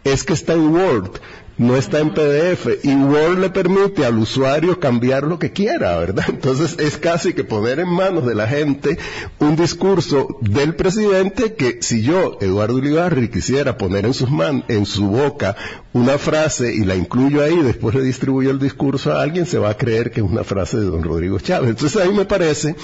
[0.05, 1.21] es que está en Word,
[1.59, 6.25] no está en PDF y Word le permite al usuario cambiar lo que quiera, ¿verdad?
[6.29, 8.97] Entonces es casi que poner en manos de la gente
[9.41, 14.87] un discurso del presidente que si yo, Eduardo Ulibarri, quisiera poner en sus man en
[14.87, 15.57] su boca
[15.93, 19.71] una frase y la incluyo ahí, después le distribuyo el discurso a alguien, se va
[19.71, 21.71] a creer que es una frase de don Rodrigo Chávez.
[21.71, 22.77] Entonces ahí me parece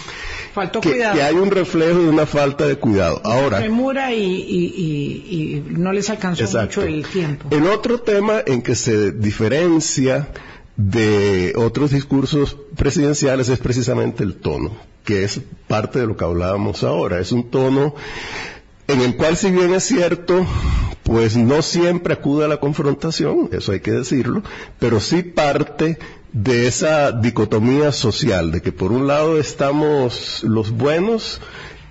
[0.81, 3.21] que, que, hay un reflejo de una falta de cuidado.
[3.25, 3.59] Ahora.
[3.59, 6.81] Premura y, y, y, y, no les alcanzó exacto.
[6.81, 7.49] mucho el tiempo.
[7.51, 10.29] El otro tema en que se diferencia
[10.77, 14.73] de otros discursos presidenciales es precisamente el tono,
[15.05, 17.21] que es parte de lo que hablábamos ahora.
[17.21, 17.95] Es un tono
[18.89, 20.45] en el cual, si bien es cierto,
[21.05, 24.43] pues no siempre acude a la confrontación, eso hay que decirlo,
[24.79, 25.99] pero sí parte
[26.33, 31.41] de esa dicotomía social, de que por un lado estamos los buenos,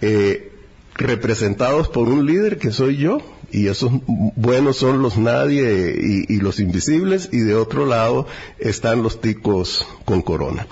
[0.02, 0.52] eh,
[0.96, 3.22] representados por un líder que soy yo,
[3.54, 8.26] y esos buenos son los nadie y, y, los invisibles, y de otro lado
[8.58, 10.66] están los ticos con corona.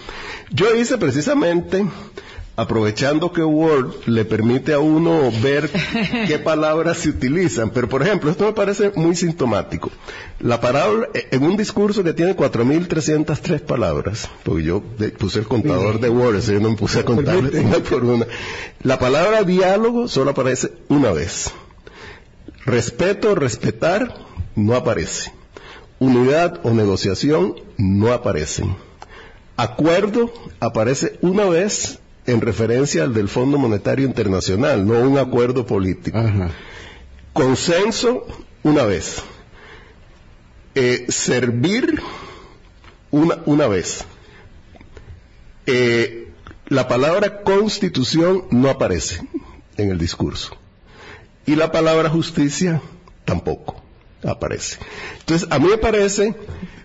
[0.52, 1.86] Yo hice precisamente,
[2.56, 5.70] aprovechando que Word le permite a uno ver
[6.28, 9.92] qué palabras se utilizan, pero por ejemplo, esto me parece muy sintomático.
[10.40, 14.82] La palabra, en un discurso que tiene 4.303 palabras, porque yo
[15.20, 18.26] puse el contador de Word, yo no me puse a contarle una por una.
[18.82, 21.54] La palabra diálogo solo aparece una vez.
[22.66, 24.14] Respeto, respetar,
[24.56, 25.34] no aparece.
[26.00, 28.76] Unidad o negociación, no aparecen.
[29.58, 36.18] Acuerdo aparece una vez en referencia al del Fondo Monetario Internacional, no un acuerdo político.
[36.18, 36.52] Ajá.
[37.34, 38.26] Consenso,
[38.64, 39.24] una vez.
[40.76, 42.02] eh, servir
[43.12, 44.06] una, una vez.
[45.66, 46.32] Eh,
[46.68, 49.22] la palabra constitución no aparece
[49.78, 50.56] en el discurso.
[51.46, 52.82] Y la palabra justicia
[53.26, 53.82] tampoco
[54.24, 54.78] aparece.
[55.20, 56.36] Entonces, a mí me parece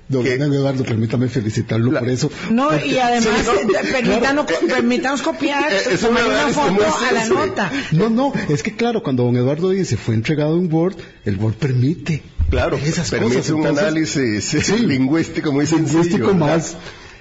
[0.08, 2.30] Don que- Eduardo, permítame felicitarlo La- por eso.
[2.50, 6.84] No, Porque- y además, Sí, no, eh, permítanos, permítanos copiar, Eh, es tomar una foto
[7.08, 7.72] a la nota.
[7.90, 11.54] No, no, es que claro, cuando don Eduardo dice fue entregado un board, el board
[11.54, 12.22] permite.
[12.50, 13.50] Claro, esas permite cosas.
[13.50, 15.98] un Entonces, análisis sí, lingüístico muy sencillo.
[15.98, 16.62] lingüístico ¿verdad?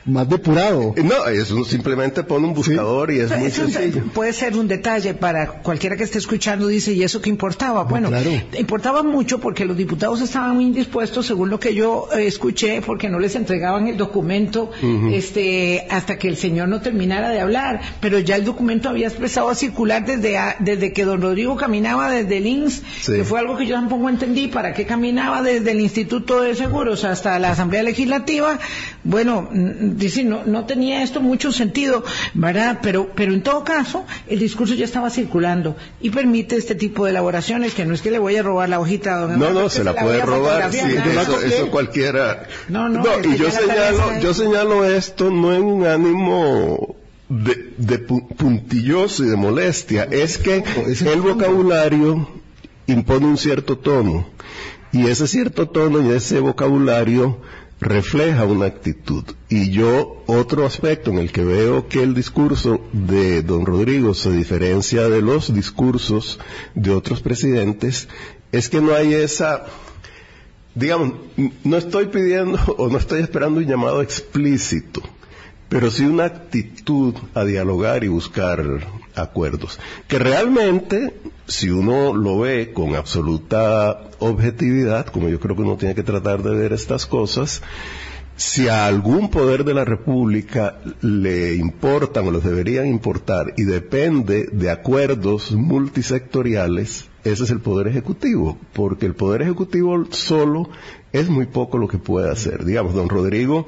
[0.06, 0.94] Más, depurado.
[0.96, 4.04] Eh, No, eso simplemente pone un buscador y es muy Eso sencillo.
[4.13, 7.84] puede ser un detalle para cualquiera que esté escuchando, dice, ¿y eso qué importaba?
[7.84, 8.30] Bueno, claro.
[8.58, 13.10] importaba mucho porque los diputados estaban muy indispuestos, según lo que yo eh, escuché, porque
[13.10, 14.72] no les entregaban el documento
[15.12, 19.50] este, hasta que el señor no terminara de hablar, pero ya el documento había empezado
[19.50, 23.13] a circular desde, a- desde que don Rodrigo caminaba desde el INS, Sí.
[23.13, 27.04] que fue algo que yo tampoco entendí, para qué caminaba desde el Instituto de Seguros
[27.04, 28.60] hasta la Asamblea Legislativa.
[29.04, 29.50] Bueno,
[29.95, 32.03] dice, no, no tenía esto mucho sentido,
[32.34, 32.79] ¿verdad?
[32.81, 37.12] Pero, pero en todo caso, el discurso ya estaba circulando y permite este tipo de
[37.12, 39.69] elaboraciones, que no es que le voy a robar la hojita a don No, no,
[39.69, 40.79] se la puede voy a robar, sí,
[41.45, 42.47] eso, cualquiera.
[42.69, 46.95] No, no, es y yo la señalo, yo señalo esto no en un ánimo
[47.29, 52.29] de, de pu- puntilloso y de molestia, es que es el vocabulario
[52.88, 54.27] impone un cierto tono,
[54.91, 57.39] y ese cierto tono y ese vocabulario
[57.86, 59.24] refleja una actitud.
[59.48, 64.32] Y yo, otro aspecto en el que veo que el discurso de don Rodrigo se
[64.32, 66.39] diferencia de los discursos
[66.74, 68.10] de otros presidentes,
[68.52, 69.65] es que no hay esa,
[70.74, 71.13] digamos,
[71.63, 75.04] no estoy pidiendo o no estoy esperando un llamado explícito,
[75.69, 79.80] pero sí una actitud a dialogar y buscar acuerdos.
[80.08, 81.13] Que realmente,
[81.47, 86.43] si uno lo ve con absoluta objetividad, como yo creo que uno tiene que tratar
[86.43, 87.62] de ver estas cosas,
[88.38, 94.49] si a algún poder de la República le importan o les deberían importar y depende
[94.51, 100.69] de acuerdos multisectoriales, ese es el Poder Ejecutivo, porque el Poder Ejecutivo solo
[101.13, 102.65] es muy poco lo que puede hacer.
[102.65, 103.67] Digamos, don Rodrigo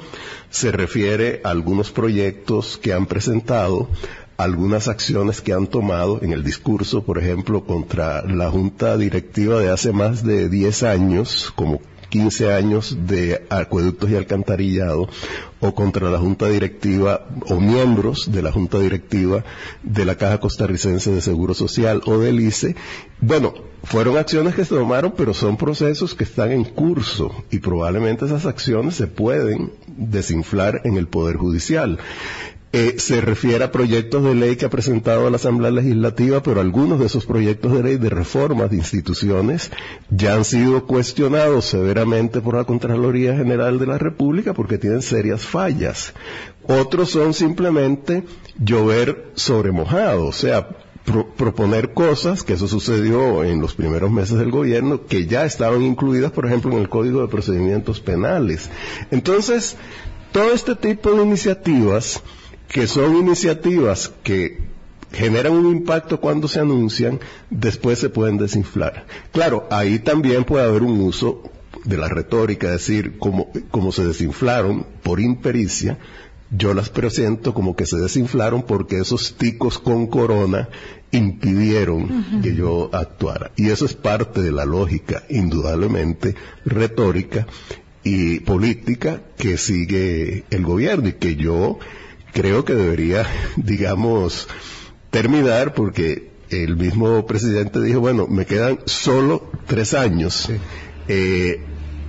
[0.50, 3.90] se refiere a algunos proyectos que han presentado,
[4.38, 9.70] algunas acciones que han tomado en el discurso, por ejemplo, contra la Junta Directiva de
[9.70, 15.10] hace más de 10 años, como 15 años de acueductos y alcantarillado
[15.60, 19.44] o contra la Junta Directiva o miembros de la Junta Directiva
[19.84, 22.76] de la Caja Costarricense de Seguro Social o del ICE.
[23.20, 28.26] Bueno, fueron acciones que se tomaron, pero son procesos que están en curso y probablemente
[28.26, 32.00] esas acciones se pueden desinflar en el Poder Judicial.
[32.74, 37.00] Eh, se refiere a proyectos de ley que ha presentado la Asamblea Legislativa, pero algunos
[37.00, 39.72] de esos proyectos de ley de reformas de instituciones
[40.10, 45.46] ya han sido cuestionados severamente por la Contraloría General de la República porque tienen serias
[45.46, 46.14] fallas.
[46.68, 48.24] Otros son simplemente
[48.60, 50.68] llover sobre mojado, o sea,
[51.06, 55.84] pro- proponer cosas, que eso sucedió en los primeros meses del gobierno, que ya estaban
[55.84, 58.70] incluidas, por ejemplo, en el Código de Procedimientos Penales.
[59.10, 59.78] Entonces,
[60.34, 62.22] todo este tipo de iniciativas,
[62.68, 64.68] que son iniciativas que
[65.12, 69.06] generan un impacto cuando se anuncian, después se pueden desinflar.
[69.32, 71.44] Claro, ahí también puede haber un uso
[71.86, 75.98] de la retórica, es decir, como, como se desinflaron por impericia,
[76.50, 80.70] yo las presento como que se desinflaron porque esos ticos con corona
[81.12, 83.52] impidieron que yo actuara.
[83.56, 87.48] Y eso es parte de la lógica, indudablemente, retórica
[88.04, 91.80] y política que sigue el gobierno y que yo
[92.38, 94.48] creo que debería, digamos,
[95.10, 100.48] terminar porque el mismo presidente dijo, bueno, me quedan solo tres años.
[101.08, 101.60] Eh,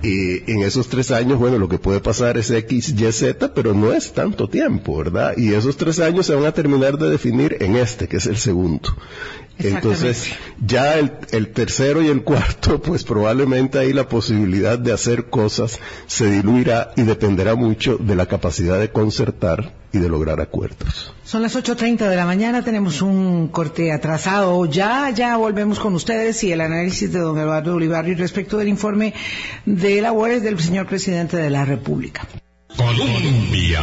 [0.01, 3.73] y en esos tres años, bueno, lo que puede pasar es X, Y, Z, pero
[3.73, 5.33] no es tanto tiempo, ¿verdad?
[5.35, 8.37] Y esos tres años se van a terminar de definir en este, que es el
[8.37, 8.95] segundo.
[9.59, 10.31] Entonces,
[10.65, 15.79] ya el, el tercero y el cuarto, pues probablemente ahí la posibilidad de hacer cosas
[16.07, 21.13] se diluirá y dependerá mucho de la capacidad de concertar y de lograr acuerdos.
[21.23, 24.65] Son las 8.30 de la mañana, tenemos un corte atrasado.
[24.65, 29.13] Ya, ya volvemos con ustedes y el análisis de don Eduardo Olivario respecto del informe
[29.65, 32.27] de labores del señor presidente de la República.
[32.77, 33.81] Colombia.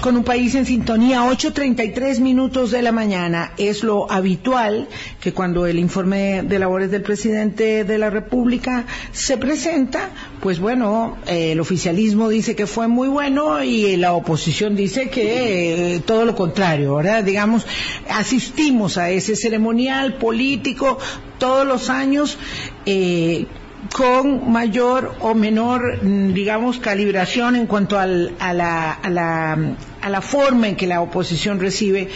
[0.00, 3.50] Con un país en sintonía, 8.33 minutos de la mañana.
[3.58, 4.86] Es lo habitual
[5.20, 11.16] que cuando el informe de labores del presidente de la República se presenta, pues bueno,
[11.26, 16.24] eh, el oficialismo dice que fue muy bueno y la oposición dice que eh, todo
[16.24, 17.24] lo contrario, ¿verdad?
[17.24, 17.66] Digamos,
[18.08, 20.98] asistimos a ese ceremonial político
[21.38, 22.38] todos los años.
[22.86, 23.46] eh,
[23.94, 29.56] con mayor o menor, mm, digamos, calibración en cuanto al- a, la, a, la,
[30.00, 32.08] a la forma en que la oposición recibe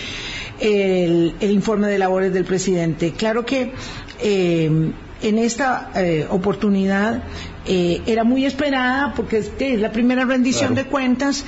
[0.61, 3.13] el, el informe de labores del presidente.
[3.13, 3.73] Claro que
[4.21, 4.93] eh,
[5.23, 7.23] en esta eh, oportunidad
[7.67, 11.45] eh, era muy esperada porque este es la primera rendición de cuentas.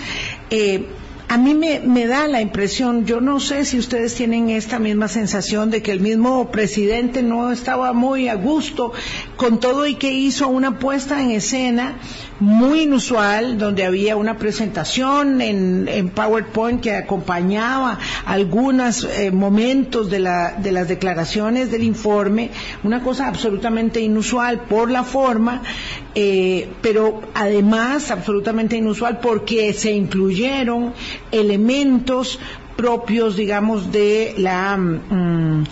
[0.50, 0.86] Eh,
[1.26, 5.08] a mí me, me da la impresión, yo no sé si ustedes tienen esta misma
[5.08, 8.92] sensación de que el mismo presidente no estaba muy a gusto
[9.36, 11.96] con todo y que hizo una puesta en escena
[12.40, 20.18] muy inusual, donde había una presentación en, en PowerPoint que acompañaba algunos eh, momentos de,
[20.18, 22.50] la- de las declaraciones del informe,
[22.82, 25.62] una cosa absolutamente inusual por la forma,
[26.16, 30.92] eh, pero además absolutamente inusual porque se incluyeron
[31.30, 32.40] elementos
[32.76, 35.64] propios, digamos, de la mm,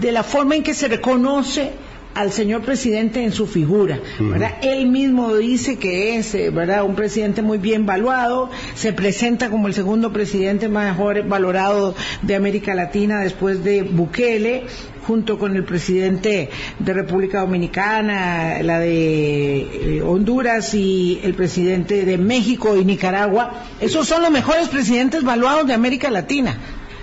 [0.00, 1.72] de la forma en que se reconoce
[2.14, 4.54] al señor presidente en su figura, ¿verdad?
[4.62, 6.84] Él mismo dice que es, eh, ¿verdad?
[6.84, 12.74] Un presidente muy bien valuado, se presenta como el segundo presidente mejor valorado de América
[12.74, 14.64] Latina después de Bukele,
[15.06, 22.16] junto con el presidente de República Dominicana, la de eh, Honduras y el presidente de
[22.16, 23.64] México y Nicaragua.
[23.80, 26.56] Esos son los mejores presidentes valuados de América Latina.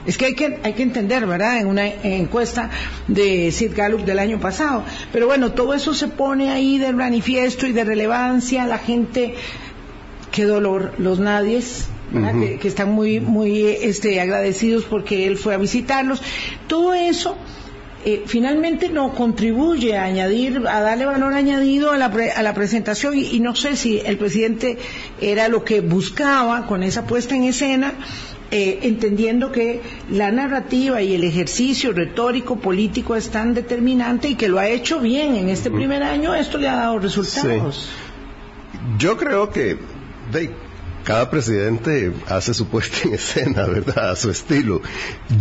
[0.05, 1.59] Es que hay que, hay que entender, ¿verdad?
[1.59, 2.69] En una encuesta
[3.07, 4.83] de Sid Gallup del año pasado.
[5.13, 8.65] Pero bueno, todo eso se pone ahí de manifiesto y de relevancia.
[8.65, 9.35] La gente,
[10.31, 15.57] qué dolor, los nadies, que, que están muy, muy este, agradecidos porque él fue a
[15.57, 16.21] visitarlos.
[16.67, 17.37] Todo eso
[18.03, 22.53] eh, finalmente no contribuye a añadir, a darle valor añadido a la, pre- a la
[22.55, 24.77] presentación y, y no sé si el presidente
[25.21, 27.93] era lo que buscaba con esa puesta en escena,
[28.51, 34.49] eh, entendiendo que la narrativa y el ejercicio retórico político es tan determinante y que
[34.49, 37.89] lo ha hecho bien en este primer año, esto le ha dado resultados.
[38.97, 39.77] Yo creo que
[40.33, 40.51] de,
[41.03, 44.11] cada presidente hace su puesta en escena, ¿verdad?
[44.11, 44.81] A su estilo.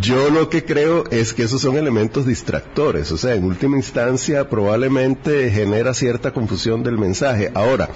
[0.00, 4.48] Yo lo que creo es que esos son elementos distractores, o sea, en última instancia
[4.48, 7.50] probablemente genera cierta confusión del mensaje.
[7.54, 7.90] Ahora,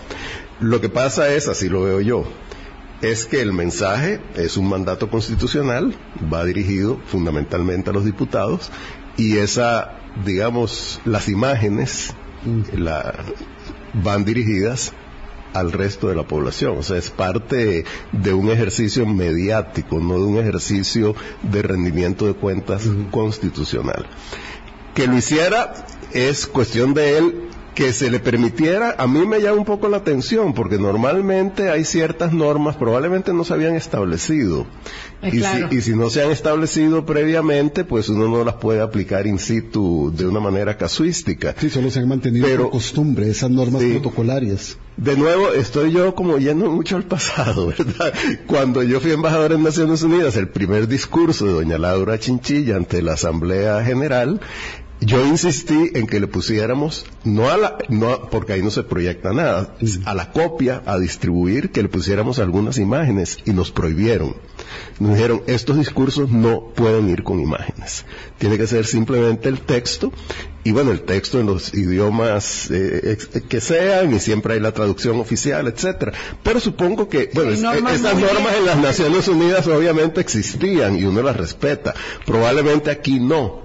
[0.61, 2.25] lo que pasa es, así lo veo yo,
[3.03, 5.95] es que el mensaje es un mandato constitucional,
[6.33, 8.71] va dirigido fundamentalmente a los diputados
[9.17, 12.15] y esa, digamos, las imágenes
[12.75, 13.15] la-
[14.03, 14.93] van dirigidas
[15.53, 16.77] al resto de la población.
[16.79, 22.35] O sea, es parte de un ejercicio mediático, no de un ejercicio de rendimiento de
[22.35, 24.07] cuentas constitucional.
[24.95, 25.75] Que lo hiciera
[26.13, 29.97] es cuestión de él que se le permitiera, a mí me llama un poco la
[29.99, 34.67] atención, porque normalmente hay ciertas normas, probablemente no se habían establecido.
[35.23, 35.69] Eh, y, claro.
[35.71, 39.39] si, y si no se han establecido previamente, pues uno no las puede aplicar in
[39.39, 41.55] situ de una manera casuística.
[41.59, 43.91] Sí, solo se han mantenido Pero- por costumbre esas normas Sí.
[43.93, 44.79] protocolarias.
[44.97, 48.13] De nuevo, estoy yo como yendo mucho al pasado, ¿verdad?
[48.47, 53.03] Cuando yo fui embajador en Naciones Unidas, el primer discurso de doña Laura Chinchilla ante
[53.03, 54.41] la Asamblea General,
[55.01, 59.33] yo insistí en que le pusiéramos, no a la, no, porque ahí no se proyecta
[59.33, 59.75] nada,
[60.07, 64.35] a la copia, a distribuir, que le pusiéramos algunas imágenes y nos prohibieron.
[65.01, 68.07] Nos dijeron, estos discursos no pueden ir con imágenes.
[68.39, 70.13] Tiene que ser simplemente el texto
[70.63, 74.73] y bueno, el texto en los idiomas eh, ex- que sean y siempre hay la
[74.73, 76.13] traducción oficial, etcétera.
[76.43, 81.05] Pero supongo que, bueno, es- normas esas normas en las Naciones Unidas obviamente existían y
[81.05, 81.95] uno las respeta.
[82.25, 83.65] Probablemente aquí no.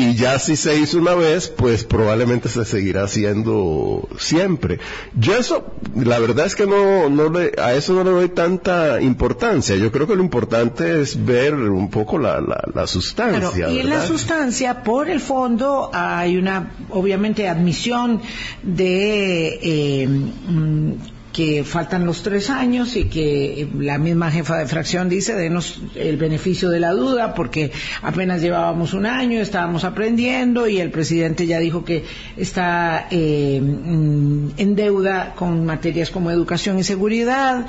[0.00, 4.78] Y ya si se hizo una vez, pues probablemente se seguirá haciendo siempre.
[5.14, 9.02] Yo eso, la verdad es que no, no le, a eso no le doy tanta
[9.02, 9.76] importancia.
[9.76, 13.50] Yo creo que lo importante es ver un poco la, la, la sustancia.
[13.50, 18.22] Claro, y en la sustancia, por el fondo, hay una, obviamente, admisión
[18.62, 20.92] de eh, mm,
[21.32, 26.16] que faltan los tres años y que la misma jefa de fracción dice, denos el
[26.16, 27.70] beneficio de la duda, porque
[28.02, 32.04] apenas llevábamos un año, estábamos aprendiendo y el presidente ya dijo que
[32.36, 37.66] está eh, mm, en deuda con materias como educación y seguridad,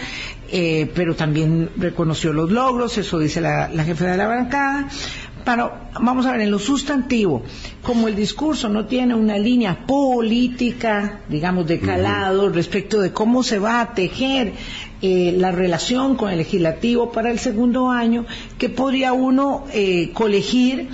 [0.52, 4.90] eh, pero también reconoció los logros, eso dice la, la jefa de la bancada.
[5.44, 7.44] Pero vamos a ver, en lo sustantivo,
[7.82, 13.60] como el discurso no tiene una línea política, digamos, de calado respecto de cómo se
[13.60, 14.54] va a tejer
[15.02, 18.26] eh, la relación con el legislativo para el segundo año,
[18.58, 20.90] que podría uno eh, colegir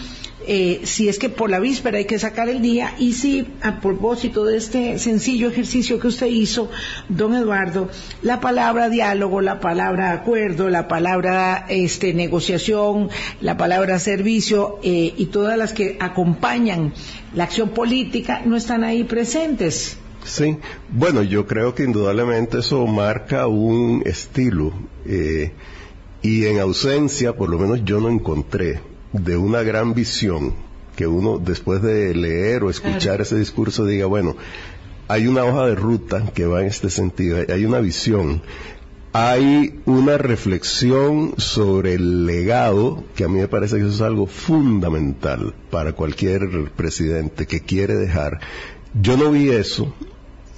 [0.47, 3.81] eh, si es que por la víspera hay que sacar el día y si a
[3.81, 6.71] propósito de este sencillo ejercicio que usted hizo,
[7.10, 7.89] don Eduardo,
[8.21, 13.10] la palabra diálogo, la palabra acuerdo, la palabra este, negociación,
[13.41, 16.93] la palabra servicio eh, y todas las que acompañan
[17.35, 19.98] la acción política no están ahí presentes.
[20.23, 20.58] Sí,
[20.89, 24.73] bueno, yo creo que indudablemente eso marca un estilo
[25.06, 25.52] eh,
[26.21, 28.79] y en ausencia, por lo menos yo no encontré
[29.13, 30.53] de una gran visión
[30.95, 34.35] que uno después de leer o escuchar ese discurso diga, bueno,
[35.08, 38.41] hay una hoja de ruta que va en este sentido, hay una visión,
[39.13, 44.25] hay una reflexión sobre el legado, que a mí me parece que eso es algo
[44.25, 48.39] fundamental para cualquier presidente que quiere dejar.
[48.99, 49.93] Yo no vi eso,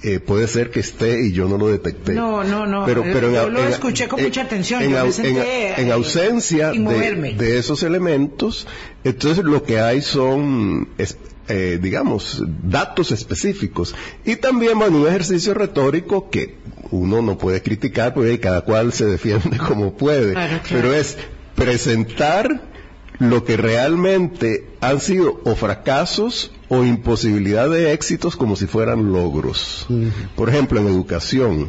[0.02, 2.14] eh, puede ser que esté y yo no lo detecté.
[2.14, 2.86] No, no, no.
[2.86, 4.82] Pero, eh, pero yo lo escuché con mucha atención.
[4.82, 8.66] En, en, ausencia de, de, esos elementos,
[9.04, 10.88] entonces lo que hay son,
[11.48, 13.94] eh, digamos, datos específicos.
[14.24, 16.56] Y también, bueno, un ejercicio retórico que
[16.90, 20.34] uno no puede criticar porque cada cual se defiende como puede.
[20.70, 21.18] Pero es
[21.54, 22.69] presentar
[23.20, 29.86] lo que realmente han sido o fracasos o imposibilidad de éxitos como si fueran logros.
[30.34, 31.68] Por ejemplo, en educación,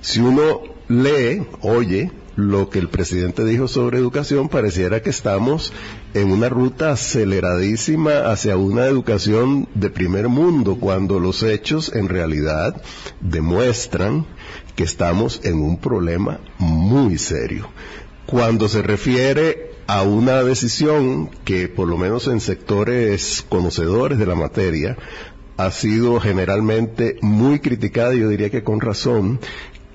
[0.00, 5.72] si uno lee, oye, lo que el presidente dijo sobre educación, pareciera que estamos
[6.14, 12.82] en una ruta aceleradísima hacia una educación de primer mundo, cuando los hechos en realidad
[13.20, 14.26] demuestran
[14.74, 17.68] que estamos en un problema muy serio.
[18.26, 24.36] Cuando se refiere a una decisión que, por lo menos en sectores conocedores de la
[24.36, 24.96] materia,
[25.56, 29.40] ha sido generalmente muy criticada, yo diría que con razón,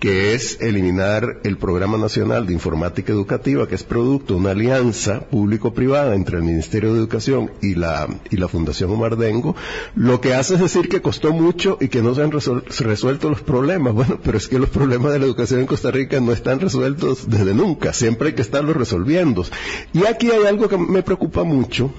[0.05, 5.21] que es eliminar el Programa Nacional de Informática Educativa, que es producto de una alianza
[5.21, 9.55] público-privada entre el Ministerio de Educación y la, y la Fundación Omar Dengo,
[9.95, 13.41] lo que hace es decir que costó mucho y que no se han resuelto los
[13.41, 13.95] problemas.
[13.95, 17.27] Bueno, pero es que los problemas de la educación en Costa Rica no están resueltos
[17.27, 19.43] desde nunca, siempre hay que estarlos resolviendo.
[19.91, 21.91] Y aquí hay algo que me preocupa mucho,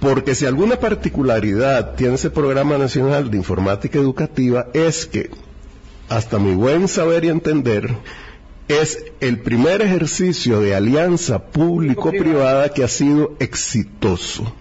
[0.00, 5.30] porque si alguna particularidad tiene ese Programa Nacional de Informática Educativa es que
[6.08, 7.96] hasta mi buen saber y entender,
[8.68, 14.52] es el primer ejercicio de alianza público-privada que ha sido exitoso.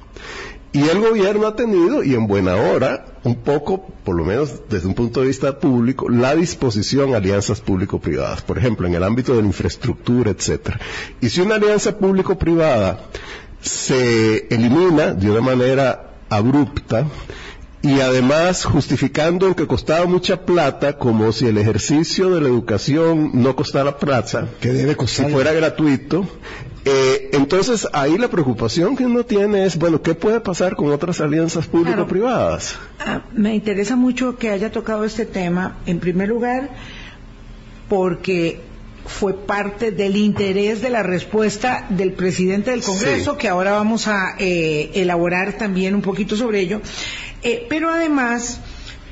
[0.74, 4.88] Y el gobierno ha tenido, y en buena hora, un poco, por lo menos desde
[4.88, 8.42] un punto de vista público, la disposición a alianzas público-privadas.
[8.42, 10.80] Por ejemplo, en el ámbito de la infraestructura, etcétera.
[11.20, 13.02] Y si una alianza público-privada
[13.62, 17.06] se elimina de una manera abrupta,
[17.82, 23.55] y además justificando que costaba mucha plata como si el ejercicio de la educación no
[23.55, 26.27] costara plata, que debe costar, si fuera gratuito.
[26.84, 31.21] Eh, entonces ahí la preocupación que uno tiene es, bueno, ¿qué puede pasar con otras
[31.21, 32.75] alianzas público-privadas?
[32.99, 36.69] Ah, me interesa mucho que haya tocado este tema, en primer lugar,
[37.88, 38.61] porque
[39.06, 44.36] fue parte del interés de la respuesta del presidente del Congreso, que ahora vamos a
[44.39, 46.82] eh, elaborar también un poquito sobre ello.
[47.43, 48.60] Eh, pero además,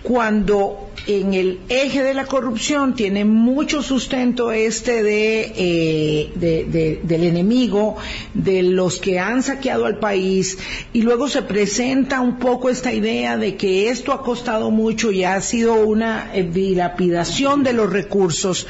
[0.03, 7.97] cuando en el eje de la corrupción tiene mucho sustento este de, eh, del enemigo,
[8.33, 10.57] de los que han saqueado al país,
[10.93, 15.23] y luego se presenta un poco esta idea de que esto ha costado mucho y
[15.23, 18.67] ha sido una dilapidación de los recursos,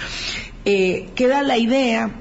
[0.66, 2.12] eh, queda la idea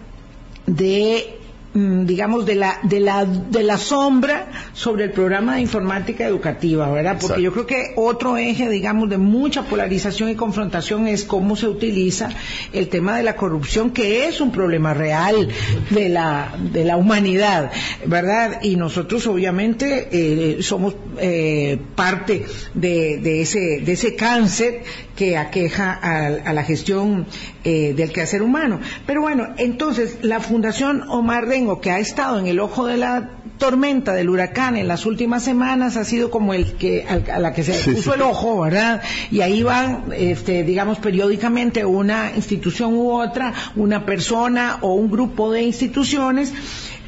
[0.67, 1.39] de
[1.75, 6.91] mm, digamos de la de la de la sombra sobre el programa de informática educativa,
[6.91, 7.19] ¿verdad?
[7.21, 11.67] Porque yo creo que otro eje, digamos, de mucha polarización y confrontación es cómo se
[11.67, 12.29] utiliza
[12.73, 15.49] el tema de la corrupción, que es un problema real
[15.91, 17.73] de la de la humanidad,
[18.07, 18.61] ¿verdad?
[18.63, 24.83] Y nosotros obviamente eh, somos eh, parte de, de ese de ese cáncer
[25.19, 27.27] que aqueja a, la gestión
[27.69, 28.81] eh, del quehacer humano.
[29.05, 33.29] Pero bueno, entonces la Fundación Omar Rengo, que ha estado en el ojo de la
[33.59, 37.63] tormenta del huracán en las últimas semanas ha sido como el que a la que
[37.63, 39.03] se puso el ojo, ¿verdad?
[39.31, 45.53] Y ahí van, este, digamos, periódicamente una institución u otra, una persona o un grupo
[45.53, 46.55] de instituciones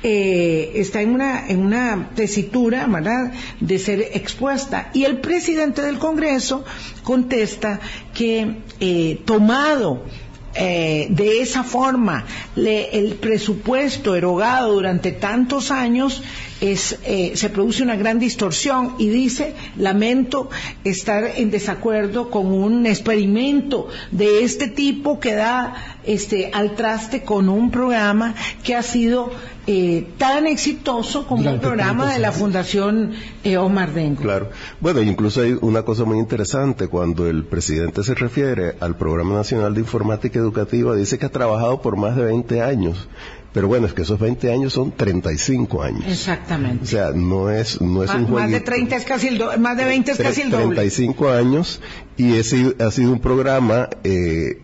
[0.02, 4.90] eh, está en una, en una tesitura, ¿verdad?, de ser expuesta.
[4.92, 6.64] Y el presidente del Congreso
[7.02, 7.80] contesta
[8.14, 10.04] que, eh, tomado
[10.54, 12.24] eh, de esa forma
[12.56, 16.22] el presupuesto erogado durante tantos años
[16.60, 20.50] es, eh, se produce una gran distorsión y dice, lamento
[20.84, 27.48] estar en desacuerdo con un experimento de este tipo que da este, al traste con
[27.48, 29.30] un programa que ha sido
[29.66, 33.12] eh, tan exitoso como el programa de la Fundación
[33.44, 34.22] eh, Omar Dengo.
[34.22, 34.50] Claro.
[34.80, 39.74] Bueno, incluso hay una cosa muy interesante cuando el presidente se refiere al Programa Nacional
[39.74, 43.08] de Informática Educativa, dice que ha trabajado por más de 20 años.
[43.52, 46.04] Pero bueno, es que esos 20 años son 35 años.
[46.06, 46.84] Exactamente.
[46.84, 48.34] O sea, no es, no es un jueguito.
[48.34, 50.76] Más de 30 es casi el do, más de 20 es casi el doble.
[50.76, 51.80] 35 años
[52.16, 54.62] y ese ha sido un programa eh,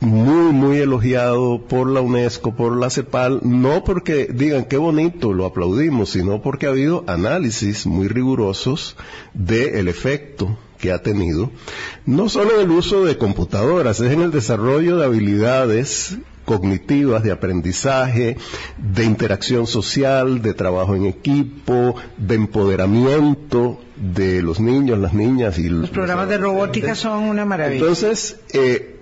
[0.00, 5.44] muy, muy elogiado por la UNESCO, por la CEPAL, no porque digan qué bonito, lo
[5.44, 8.96] aplaudimos, sino porque ha habido análisis muy rigurosos
[9.34, 11.50] del efecto que ha tenido,
[12.06, 16.18] no solo en el uso de computadoras, es en el desarrollo de habilidades
[16.48, 18.38] cognitivas, de aprendizaje,
[18.78, 25.68] de interacción social, de trabajo en equipo, de empoderamiento de los niños, las niñas y
[25.68, 27.80] los programas de robótica son una maravilla.
[27.80, 28.94] Entonces, eh,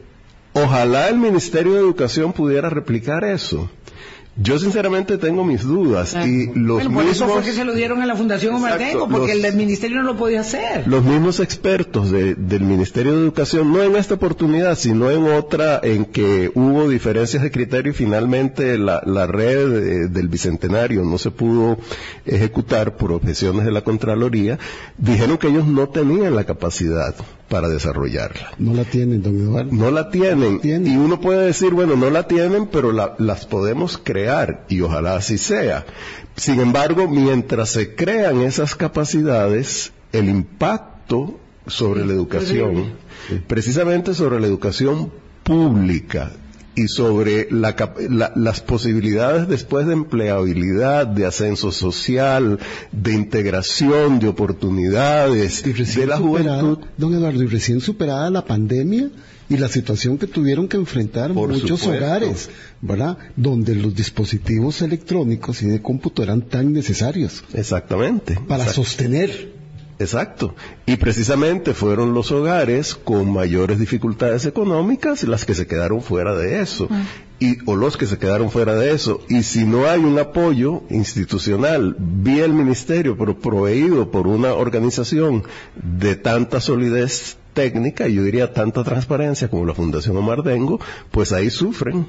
[0.58, 3.68] Ojalá el Ministerio de Educación pudiera replicar eso.
[4.38, 7.72] Yo sinceramente tengo mis dudas y los bueno, por mismos eso fue que se lo
[7.72, 10.40] dieron a la Fundación Omar Exacto, Dengo, porque los- el del ministerio no lo podía
[10.40, 10.86] hacer.
[10.86, 15.80] los mismos expertos de- del Ministerio de Educación, no en esta oportunidad, sino en otra
[15.82, 21.16] en que hubo diferencias de criterio y finalmente la, la red eh, del Bicentenario no
[21.16, 21.78] se pudo
[22.26, 24.58] ejecutar por objeciones de la Contraloría,
[24.98, 27.14] dijeron que ellos no tenían la capacidad
[27.48, 28.52] para desarrollarla.
[28.58, 29.70] No la tienen, don Eduardo.
[29.72, 30.60] No la tienen.
[30.60, 30.92] tienen.
[30.92, 35.16] Y uno puede decir, bueno, no la tienen, pero la- las podemos crear y ojalá
[35.16, 35.84] así sea.
[36.36, 42.92] Sin embargo, mientras se crean esas capacidades, el impacto sobre la educación,
[43.46, 46.32] precisamente sobre la educación pública
[46.76, 47.74] y sobre la
[48.10, 52.58] la- las posibilidades después de empleabilidad, de ascenso social,
[52.92, 56.78] de integración, de oportunidades, de la superada, juventud.
[56.98, 59.10] don Eduardo, y recién superada la pandemia
[59.48, 62.04] y la situación que tuvieron que enfrentar Por muchos supuesto.
[62.04, 62.50] hogares,
[62.82, 63.16] ¿verdad?
[63.36, 68.38] Donde los dispositivos electrónicos y de cómputo eran tan necesarios Exactamente.
[68.48, 69.55] para sostener.
[69.98, 70.54] Exacto.
[70.84, 76.60] Y precisamente fueron los hogares con mayores dificultades económicas las que se quedaron fuera de
[76.60, 76.88] eso.
[77.38, 79.20] Y, o los que se quedaron fuera de eso.
[79.28, 85.44] Y si no hay un apoyo institucional vía el ministerio, pero proveído por una organización
[85.76, 90.78] de tanta solidez técnica, y yo diría tanta transparencia como la Fundación Omar Dengo,
[91.10, 92.06] pues ahí sufren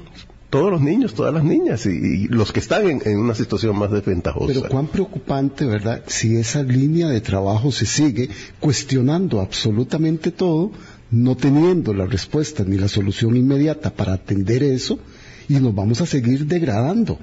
[0.50, 3.90] todos los niños, todas las niñas y, los que están en, en una situación más
[3.90, 4.46] desventajosa.
[4.46, 6.02] Pero cuán preocupante, ¿verdad?
[6.06, 8.30] Si esa línea de trabajo se sigue
[8.60, 10.70] cuestionando absolutamente todo,
[11.10, 14.98] no teniendo la respuesta ni la solución inmediata para atender eso,
[15.48, 17.18] y nos vamos a seguir degradando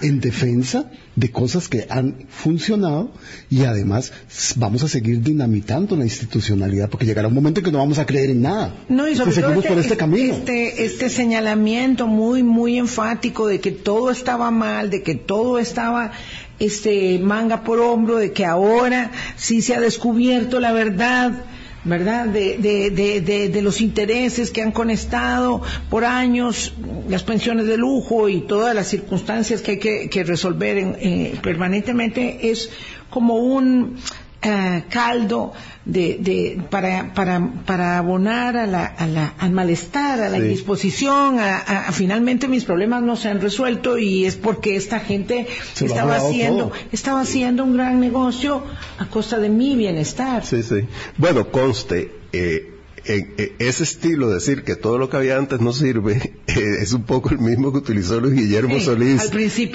[0.00, 3.10] en defensa de cosas que han funcionado
[3.50, 4.12] y además
[4.56, 8.06] vamos a seguir dinamitando la institucionalidad porque llegará un momento en que no vamos a
[8.06, 8.74] creer en nada.
[8.88, 10.34] No, y sobre todo seguimos por este camino.
[10.34, 16.12] Este, este señalamiento muy, muy enfático de que todo estaba mal, de que todo estaba
[16.58, 21.44] este, manga por hombro, de que ahora sí se ha descubierto la verdad.
[21.88, 22.26] ¿Verdad?
[22.26, 26.74] De, de, de, de, los intereses que han conectado por años,
[27.08, 31.34] las pensiones de lujo y todas las circunstancias que hay que, que resolver en- eh,
[31.42, 32.68] permanentemente es
[33.08, 33.96] como un
[34.42, 35.52] eh, caldo
[35.84, 40.42] de, de, para, para, para abonar a la, a la, al malestar, a la Sí.
[40.44, 45.00] indisposición, a, a- a finalmente mis problemas no se han resuelto y es porque esta
[45.00, 46.72] gente Se estaba haciendo, todo.
[46.92, 48.62] estaba haciendo un gran negocio
[48.98, 50.44] a costa de mi bienestar.
[50.44, 50.86] Sí, sí.
[51.16, 52.74] Bueno, conste, eh,
[53.08, 56.54] en- eh, ese estilo de decir que todo lo que había antes no sirve eh,
[56.80, 59.22] es un poco el mismo que utilizó Luis Guillermo Sí, Solís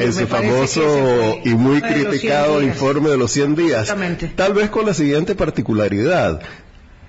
[0.05, 3.87] en su famoso y muy uno de los 100 criticado informe de los 100 días.
[4.35, 6.41] Tal vez con la siguiente particularidad.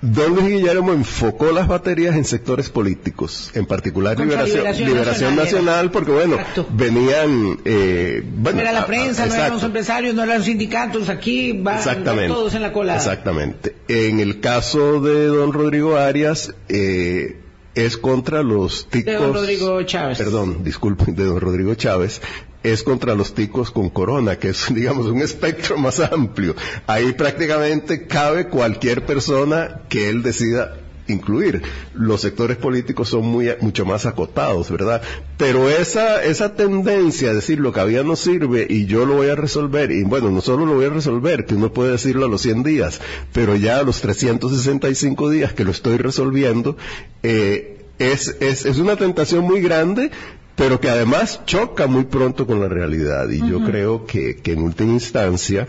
[0.01, 5.91] Don Luis Guillermo enfocó las baterías en sectores políticos, en particular Liberación, Liberación Liberación Nacional
[5.91, 6.67] porque bueno, Exacto.
[6.71, 7.57] venían...
[7.65, 11.09] Eh, bueno, no era la a- prensa, no eran los empresarios, no eran los sindicatos,
[11.09, 11.81] aquí van,
[12.27, 12.97] todos en la colada.
[12.99, 13.75] Exactamente.
[13.87, 17.39] En el caso de don Rodrigo Arias, eh,
[17.73, 19.13] es contra los ticos.
[19.13, 20.17] De don Rodrigo Chávez.
[20.17, 22.21] Perdón, disculpen, de don Rodrigo Chávez.
[22.65, 26.55] Es contra los ticos con corona, que es, digamos, un espectro más amplio.
[26.87, 30.75] Ahí prácticamente cabe cualquier persona que él decida
[31.07, 31.61] incluir.
[31.93, 35.03] Los sectores políticos son muy, mucho más acotados, ¿verdad?
[35.37, 39.29] Pero esa, esa tendencia a decir lo que había no sirve y yo lo voy
[39.29, 42.29] a resolver, y bueno, no solo lo voy a resolver, que uno puede decirlo a
[42.29, 42.99] los 100 días,
[43.31, 46.77] pero ya a los 365 días que lo estoy resolviendo,
[47.21, 50.09] eh, es, es, es una tentación muy grande
[50.55, 53.29] pero que además choca muy pronto con la realidad.
[53.29, 55.67] Y yo creo que, que en última instancia,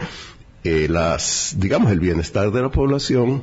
[0.65, 3.43] eh, las, digamos, el bienestar de la población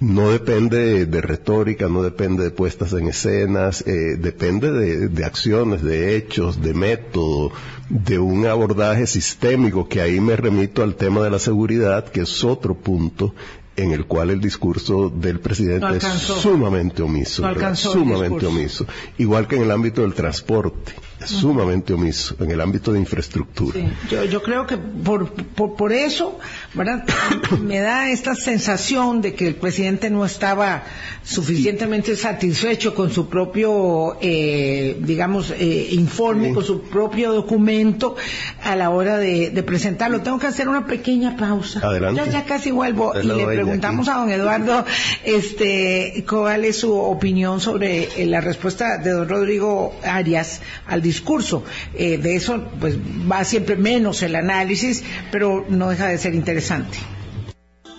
[0.00, 5.82] no depende de retórica, no depende de puestas en escenas, eh, depende de, de, acciones,
[5.82, 7.52] de hechos, de método,
[7.90, 12.42] de un abordaje sistémico, que ahí me remito al tema de la seguridad, que es
[12.44, 13.34] otro punto
[13.76, 17.42] en el cual el discurso del presidente No es sumamente omiso,
[17.74, 18.86] sumamente omiso,
[19.18, 20.92] igual que en el ámbito del transporte,
[21.24, 23.78] sumamente omiso, en el ámbito de infraestructura.
[23.78, 26.38] Sí, yo, yo creo que por, por, por eso,
[26.74, 27.04] ¿verdad?
[27.62, 30.82] Me da esta sensación de que el presidente no estaba
[31.22, 36.54] suficientemente satisfecho con su propio, eh, digamos, eh, informe, Sí.
[36.54, 38.16] con su propio documento
[38.62, 40.20] a la hora de, de presentarlo.
[40.22, 41.80] Tengo que hacer una pequeña pausa.
[41.82, 42.22] Adelante.
[42.24, 44.16] Ya, ya casi vuelvo y le preguntamos aquí.
[44.16, 44.84] a don Eduardo,
[45.24, 51.64] este, cuál es su opinión sobre eh, la respuesta de don Rodrigo Arias al discurso.
[51.94, 52.94] Eh, de eso, pues,
[53.30, 55.02] va siempre menos el análisis,
[55.32, 56.98] pero no deja de ser interesante.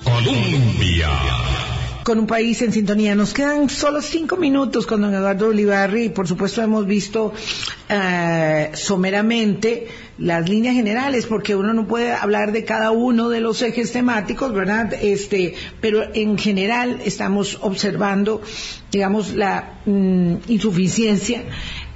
[0.04, 1.10] Colombia.
[2.04, 3.14] Con un país en sintonía.
[3.14, 7.32] Nos quedan solo cinco minutos con don Eduardo Olivarri y por supuesto hemos visto
[7.90, 9.88] eh, someramente
[10.18, 14.54] las líneas generales porque uno no puede hablar de cada uno de los ejes temáticos,
[14.54, 14.94] ¿verdad?
[14.94, 18.42] Este, pero en general estamos observando,
[18.92, 21.44] digamos, la mm, insuficiencia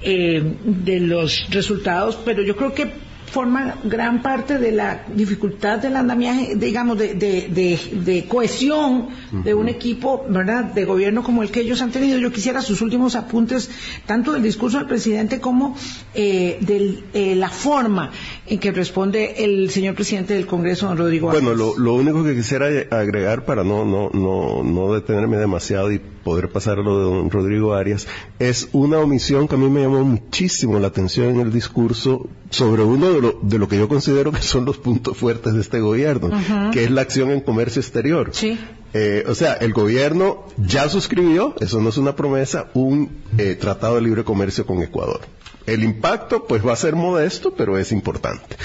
[0.05, 2.91] eh, de los resultados, pero yo creo que
[3.35, 9.53] forma gran parte de la dificultad del andamiaje, digamos, de, de, de, de cohesión de
[9.53, 12.17] un equipo, ¿verdad?, de gobierno como el que ellos han tenido.
[12.17, 13.69] Yo quisiera sus últimos apuntes,
[14.05, 15.75] tanto del discurso del presidente como
[16.13, 18.11] eh, de la forma
[18.47, 21.57] en que responde el señor presidente del Congreso, don Rodrigo Bueno, Arias.
[21.57, 26.49] lo, lo único que quisiera agregar para no, no, no, no detenerme demasiado y poder
[26.49, 28.07] pasar a lo de don Rodrigo Arias
[28.39, 32.83] es una omisión que a mí me llamó muchísimo la atención en el discurso sobre
[32.83, 35.79] uno de lo, de lo que yo considero que son los puntos fuertes de este
[35.79, 36.29] gobierno,
[36.71, 38.29] que es la acción en comercio exterior.
[38.31, 38.59] Sí.
[38.93, 43.95] Eh, o sea, el gobierno ya suscribió, eso no es una promesa, un eh, tratado
[43.95, 45.19] de libre comercio con Ecuador.
[45.65, 48.55] El impacto, pues, va a ser modesto, pero es importante.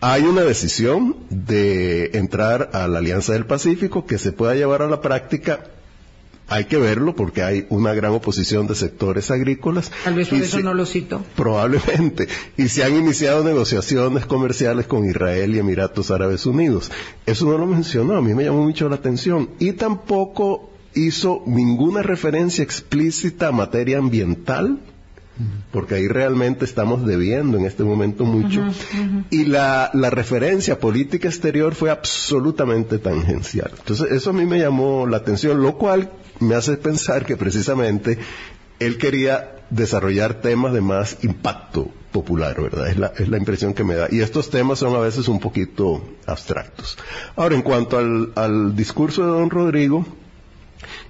[0.00, 4.88] Hay una decisión de entrar a la Alianza del Pacífico que se pueda llevar a
[4.88, 5.64] la práctica.
[6.50, 9.90] Hay que verlo porque hay una gran oposición de sectores agrícolas.
[10.04, 11.22] Tal vez por eso se- no lo cito.
[11.36, 12.28] Probablemente.
[12.56, 16.90] Y se han iniciado negociaciones comerciales con Israel y Emiratos Árabes Unidos.
[17.26, 19.50] Eso no lo mencionó, a mí me llamó mucho la atención.
[19.58, 24.78] Y tampoco hizo ninguna referencia explícita a materia ambiental,
[25.70, 28.64] porque ahí realmente estamos debiendo en este momento mucho.
[29.30, 33.70] Y la, la referencia política exterior fue absolutamente tangencial.
[33.78, 36.10] Entonces, eso a mí me llamó la atención, lo cual
[36.40, 38.18] me hace pensar que precisamente
[38.78, 42.88] él quería desarrollar temas de más impacto popular, ¿verdad?
[42.88, 44.08] Es la, es la impresión que me da.
[44.10, 46.96] Y estos temas son a veces un poquito abstractos.
[47.36, 50.06] Ahora, en cuanto al, al discurso de don Rodrigo,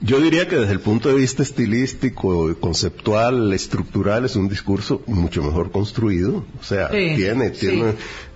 [0.01, 5.43] yo diría que desde el punto de vista estilístico, conceptual, estructural, es un discurso mucho
[5.43, 6.45] mejor construido.
[6.61, 7.67] O sea, Sí, tiene, sí.
[7.69, 7.95] tiene,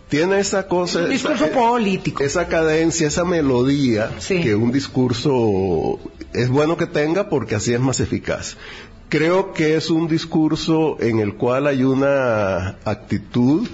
[0.09, 1.01] tiene esa cosa.
[1.05, 2.23] Un discurso esa- político.
[2.23, 4.41] Esa cadencia, esa melodía Sí.
[4.43, 6.01] que un discurso
[6.33, 8.57] es bueno que tenga porque así es más eficaz.
[9.13, 13.69] Creo que es un discurso en el cual hay una actitud,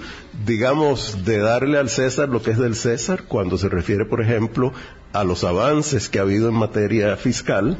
[0.45, 4.73] digamos, de darle al César lo que es del César, cuando se refiere, por ejemplo,
[5.13, 7.77] a los avances que ha habido en materia fiscal,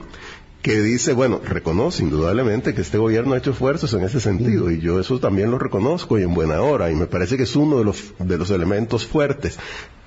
[0.62, 4.80] que dice, bueno, reconoce indudablemente que este gobierno ha hecho esfuerzos en ese sentido, y
[4.80, 7.80] yo eso también lo reconozco y en buena hora, y me parece que es uno
[7.80, 9.60] de los, de los elementos fuertes.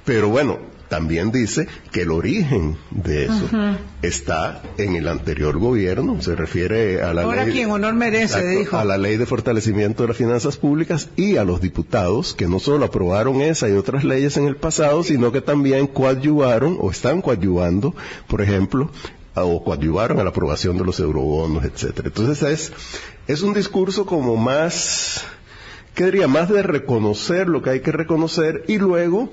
[0.05, 3.49] Pero bueno, también dice que el origen de eso
[4.03, 7.55] está en el anterior gobierno, se refiere a la Ahora ley.
[7.55, 8.77] quien honor merece, Exacto, dijo.
[8.77, 12.59] A la ley de fortalecimiento de las finanzas públicas y a los diputados que no
[12.59, 17.23] solo aprobaron esa y otras leyes en el pasado, sino que también coadyuvaron o están
[17.23, 17.95] coadyuvando,
[18.29, 18.91] por ejemplo,
[19.35, 22.09] a- o coadyuvaron a la aprobación de los eurobonos, etcétera.
[22.09, 22.73] Entonces es,
[23.29, 25.25] es un discurso como más,
[25.95, 26.29] ¿qué diría?
[26.29, 29.33] Más de reconocer lo que hay que reconocer y luego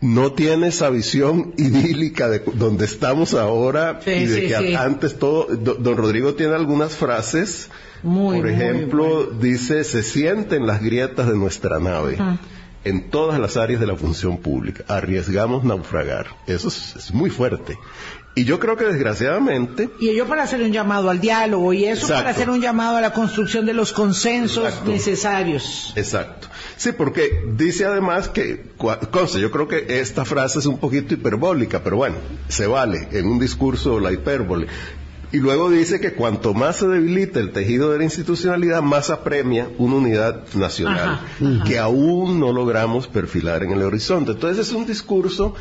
[0.00, 4.74] no tiene esa visión idílica de donde estamos ahora Sí, y de sí, que sí.
[4.74, 7.68] antes todo, do- don Rodrigo tiene algunas frases,
[8.02, 12.16] Muy, por muy ejemplo, dice, se sienten las grietas de nuestra nave.
[12.82, 14.84] En todas las áreas de la función pública.
[14.88, 16.28] Arriesgamos naufragar.
[16.46, 17.76] Eso es, es muy fuerte.
[18.34, 22.06] Y yo creo que desgraciadamente, Y ello para hacer un llamado al diálogo y eso
[22.06, 22.14] Exacto.
[22.22, 24.90] para hacer un llamado a la construcción de los consensos Exacto.
[24.90, 25.92] necesarios.
[25.94, 26.48] Exacto.
[26.80, 28.70] Sí, porque dice además que,
[29.10, 32.16] conste, yo creo que esta frase es un poquito hiperbólica, pero bueno,
[32.48, 34.66] se vale en un discurso la hipérbole.
[35.30, 39.68] Y luego dice que cuanto más se debilita el tejido de la institucionalidad, más apremia
[39.76, 41.20] una unidad nacional,
[41.66, 44.32] que aún no logramos perfilar en el horizonte.
[44.32, 45.54] Entonces es un discurso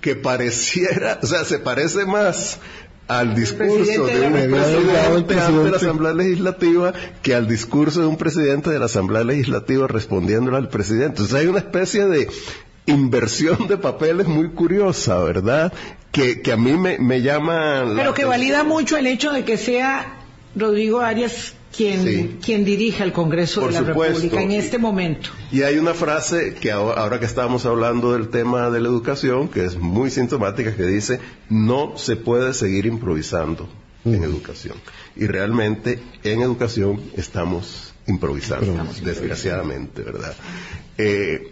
[0.00, 2.60] que pareciera, o sea, se parece más
[3.08, 6.92] al discurso de un presidente ante la Asamblea Legislativa
[7.22, 11.22] que al discurso de un presidente de la Asamblea Legislativa respondiéndole al presidente.
[11.22, 12.28] Entonces hay una especie de
[12.86, 15.72] inversión de papeles muy curiosa, ¿verdad?
[16.10, 17.84] Que, que a mí me, me llama...
[17.94, 20.16] Pero que valida mucho el hecho de que sea
[20.54, 25.30] Rodrigo Arias quien, quien dirige el Congreso de la República en este momento.
[25.52, 29.64] Y hay una frase que ahora, que estábamos hablando del tema de la educación, que
[29.64, 33.68] es muy sintomática, que dice, no se puede seguir improvisando
[34.04, 34.76] en educación.
[35.16, 40.34] Y realmente en educación estamos improvisando, desgraciadamente, ¿verdad?
[40.96, 41.50] Eh,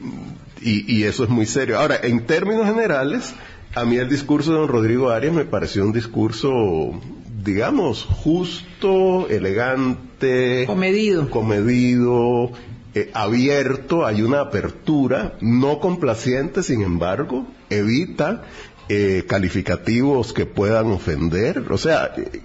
[0.62, 1.78] y, y eso es muy serio.
[1.78, 3.34] Ahora, en términos generales,
[3.74, 7.00] a mí el discurso de don Rodrigo Arias me pareció un discurso
[7.44, 12.50] digamos, justo, elegante, comedido, comedido
[12.94, 18.44] eh, abierto, hay una apertura, no complaciente, sin embargo, evita
[18.88, 22.40] eh, calificativos que puedan ofender, o sea, eh,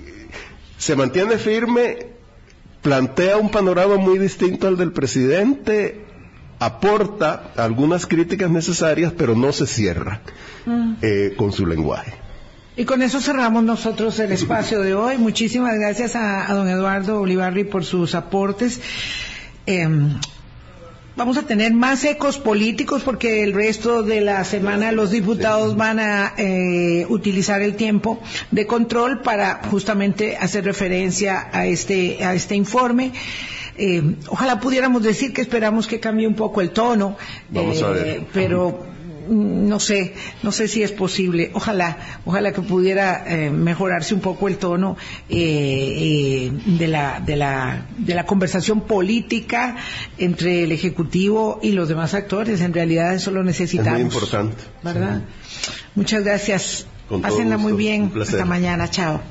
[0.77, 2.07] se mantiene firme,
[2.81, 6.05] plantea un panorama muy distinto al del presidente,
[6.59, 10.21] aporta algunas críticas necesarias, pero no se cierra
[10.65, 11.35] mm.
[11.37, 12.28] con su lenguaje.
[12.79, 15.17] Y con eso cerramos nosotros el espacio de hoy.
[15.17, 18.79] Muchísimas gracias a, don Eduardo Olivarri por sus aportes.
[19.65, 20.17] Em,
[21.17, 25.99] vamos a tener más ecos políticos porque el resto de la semana los diputados van
[25.99, 32.55] a eh, utilizar el tiempo de control para justamente hacer referencia a este, a este
[32.55, 33.11] informe.
[33.75, 37.17] Em, ojalá pudiéramos decir que esperamos que cambie un poco el tono,
[37.49, 38.07] Vamos a ver.
[38.07, 38.98] Eh, pero
[39.29, 40.13] no sé,
[40.43, 41.51] no sé si es posible.
[41.53, 44.97] Ojalá, ojalá que pudiera eh, mejorarse un poco el tono
[45.29, 49.77] eh, eh, de, la, de, la, de la conversación política
[50.17, 52.61] entre el Ejecutivo y los demás actores.
[52.61, 53.93] En realidad eso lo necesitamos.
[53.93, 54.63] Es muy importante.
[54.83, 55.21] ¿Verdad?
[55.95, 56.85] Muchas gracias.
[57.21, 58.11] Pásenla muy bien.
[58.19, 58.89] Hasta mañana.
[58.89, 59.21] Chao.